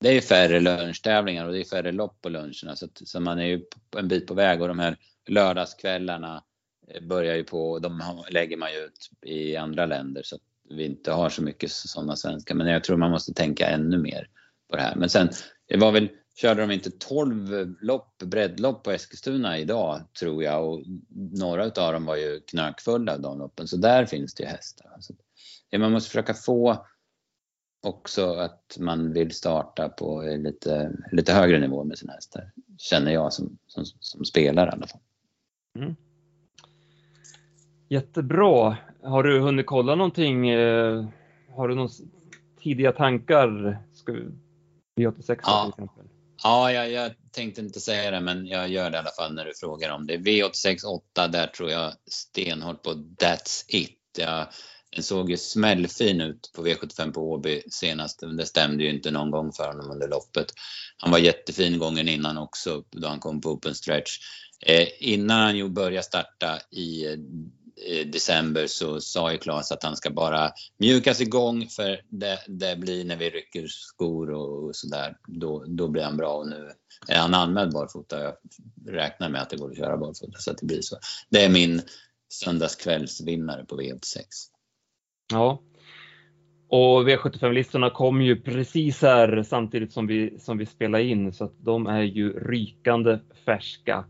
[0.00, 3.38] Det är färre lunchtävlingar och det är färre lopp på luncherna så, att, så man
[3.38, 3.64] är ju
[3.96, 4.96] en bit på väg och de här
[5.28, 6.44] lördagskvällarna
[6.88, 10.84] eh, börjar ju på, de lägger man ju ut i andra länder så att vi
[10.84, 12.54] inte har så mycket sådana svenska.
[12.54, 14.28] Men jag tror man måste tänka ännu mer
[14.70, 14.96] på det här.
[14.96, 15.28] Men sen,
[15.66, 20.82] det var väl, körde de inte 12 lopp, breddlopp på Eskilstuna idag tror jag och
[21.32, 24.86] några av dem var ju knökfulla de loppen så där finns det ju hästar.
[25.76, 26.86] Man måste försöka få
[27.82, 32.50] också att man vill starta på lite, lite högre nivå med sina hästar.
[32.78, 35.00] Känner jag som, som, som spelare i alla fall.
[35.78, 35.96] Mm.
[37.88, 38.76] Jättebra.
[39.02, 40.48] Har du hunnit kolla någonting?
[40.48, 41.06] Eh,
[41.56, 41.90] har du några
[42.62, 43.78] tidiga tankar?
[43.94, 44.20] Ska vi,
[45.00, 45.62] V86 ja.
[45.62, 46.04] till exempel?
[46.42, 49.44] Ja, jag, jag, tänkte inte säga det, men jag gör det i alla fall när
[49.44, 50.16] du frågar om det.
[50.16, 53.98] V86 8, där tror jag stenhårt på That's It.
[54.18, 54.46] Jag
[54.90, 58.22] den såg ju smällfin ut på V75 på Åby senast.
[58.22, 60.46] Men det stämde ju inte någon gång för honom under loppet.
[60.96, 64.18] Han var jättefin gången innan också då han kom på open stretch.
[64.66, 69.96] Eh, innan han ju började starta i eh, december så sa ju Claes att han
[69.96, 75.16] ska bara mjukas igång för det, det blir när vi rycker skor och sådär.
[75.26, 76.70] Då, då blir han bra och nu
[77.08, 78.22] är han anmäld barfota.
[78.22, 78.34] Jag
[78.86, 80.98] räknar med att det går att köra barfota så att det blir så.
[81.30, 81.82] Det är min
[82.28, 84.24] söndagskvällsvinnare på V86.
[85.32, 85.58] Ja.
[86.68, 91.54] Och V75-listorna kom ju precis här samtidigt som vi, som vi spelar in så att
[91.60, 94.04] de är ju rykande färska.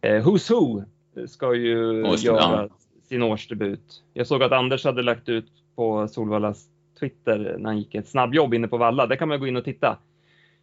[0.00, 0.84] Eh, Who's Who
[1.26, 2.22] ska ju Årsdebut.
[2.22, 2.68] göra
[3.08, 4.02] sin årsdebut.
[4.12, 6.68] Jag såg att Anders hade lagt ut på Solvallas
[7.00, 9.06] Twitter när han gick ett snabbjobb inne på Valla.
[9.06, 9.98] Där kan man gå in och titta.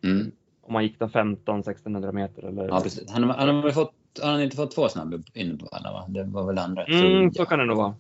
[0.04, 0.32] Mm.
[0.62, 2.68] Om man gick då 15-1600 meter eller?
[2.68, 3.12] Ja, precis.
[3.12, 5.92] Han, han har fått, har han inte fått två snabbjobb inne på Valla?
[5.92, 6.06] Va?
[6.08, 6.86] Det var väl andra?
[6.86, 7.96] Mm, så kan det nog vara.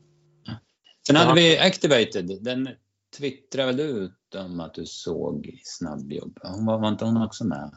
[1.08, 2.32] Sen hade vi Activated.
[2.41, 2.70] Den
[3.18, 6.39] twittrade väl ut om att du såg snabbjobb?
[6.43, 7.72] Hon var, var inte hon också med?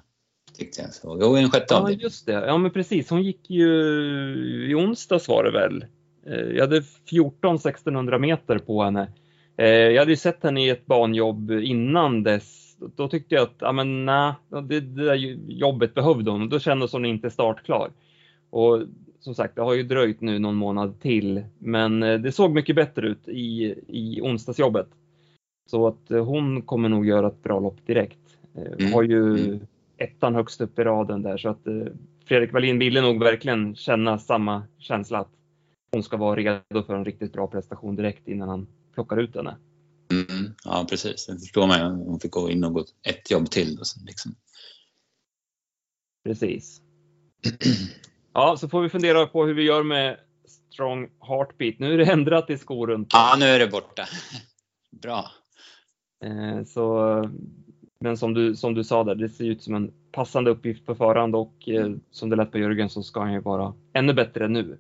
[0.58, 1.18] Tyckte jag såg.
[1.22, 2.32] Jo, en sjätte Ja, just det.
[2.32, 3.10] Ja, men precis.
[3.10, 3.68] Hon gick ju
[4.70, 5.84] i onsdags var det väl.
[6.54, 9.12] Jag hade 14 1600 meter på henne.
[9.56, 12.76] Jag hade ju sett henne i ett banjobb innan dess.
[12.96, 15.14] Då tyckte jag att, ja men nej, det, det där
[15.48, 17.90] jobbet behövde hon och då kändes hon inte startklar.
[18.50, 18.82] Och
[19.20, 23.06] som sagt, det har ju dröjt nu någon månad till, men det såg mycket bättre
[23.08, 24.88] ut i, i onsdagsjobbet.
[25.70, 28.18] Så att hon kommer nog göra ett bra lopp direkt.
[28.54, 28.92] Mm.
[28.92, 29.60] Har ju mm.
[29.96, 31.66] ettan högst upp i raden där så att
[32.24, 35.32] Fredrik Wallin ville nog verkligen känna samma känsla att
[35.92, 39.56] hon ska vara redo för en riktigt bra prestation direkt innan han plockar ut henne.
[40.12, 42.04] Mm, ja precis, det förstår man ju.
[42.04, 43.78] Hon fick gå in och gå ett jobb till.
[43.78, 44.34] Och så, liksom.
[46.24, 46.80] Precis.
[48.32, 50.16] Ja, så får vi fundera på hur vi gör med
[50.72, 51.78] Strong Heartbeat.
[51.78, 53.08] Nu är det ändrat i skor runt.
[53.12, 54.04] Ja, nu är det borta.
[55.02, 55.30] Bra.
[56.24, 57.30] Eh, så,
[58.00, 60.94] men som du, som du sa där, det ser ut som en passande uppgift på
[60.94, 64.48] förhand och eh, som det lät på Jörgen så ska han ju vara ännu bättre
[64.48, 64.78] nu.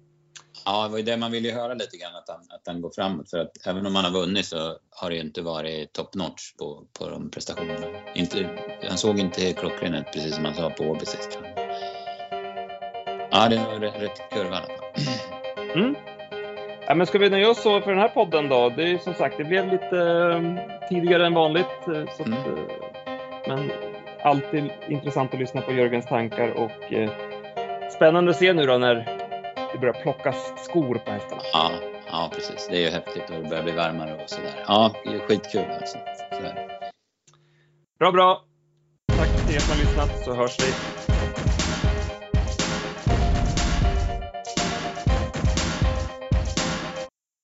[0.64, 2.90] Ja, det var ju det man ville höra lite grann, att han, att han går
[2.90, 3.30] framåt.
[3.30, 6.54] För att även om han har vunnit så har det ju inte varit top notch
[6.58, 7.86] på, på de prestationerna.
[8.14, 8.48] Inte,
[8.88, 11.38] han såg inte klockren ut, precis som han sa på Åby sist.
[13.30, 14.58] Ja, det var rätt kurva.
[15.74, 15.96] Mm.
[16.86, 18.68] Ja, men ska vi nöja oss så för den här podden då?
[18.68, 20.58] Det är som sagt, det blev lite uh,
[20.88, 21.88] tidigare än vanligt.
[21.88, 22.38] Uh, så mm.
[22.38, 22.58] att, uh,
[23.48, 23.70] men
[24.22, 26.70] alltid intressant att lyssna på Jörgens tankar och
[27.92, 28.94] spännande att se nu då när
[29.72, 31.42] det börjar plockas skor på hästarna.
[31.52, 31.70] Ja,
[32.10, 32.68] ja precis.
[32.70, 34.64] Det är ju häftigt och det börjar bli varmare och sådär.
[34.66, 35.98] Ja, det är skitkul alltså.
[37.98, 38.44] Bra, bra.
[39.16, 40.74] Tack till er som har lyssnat så hörs vi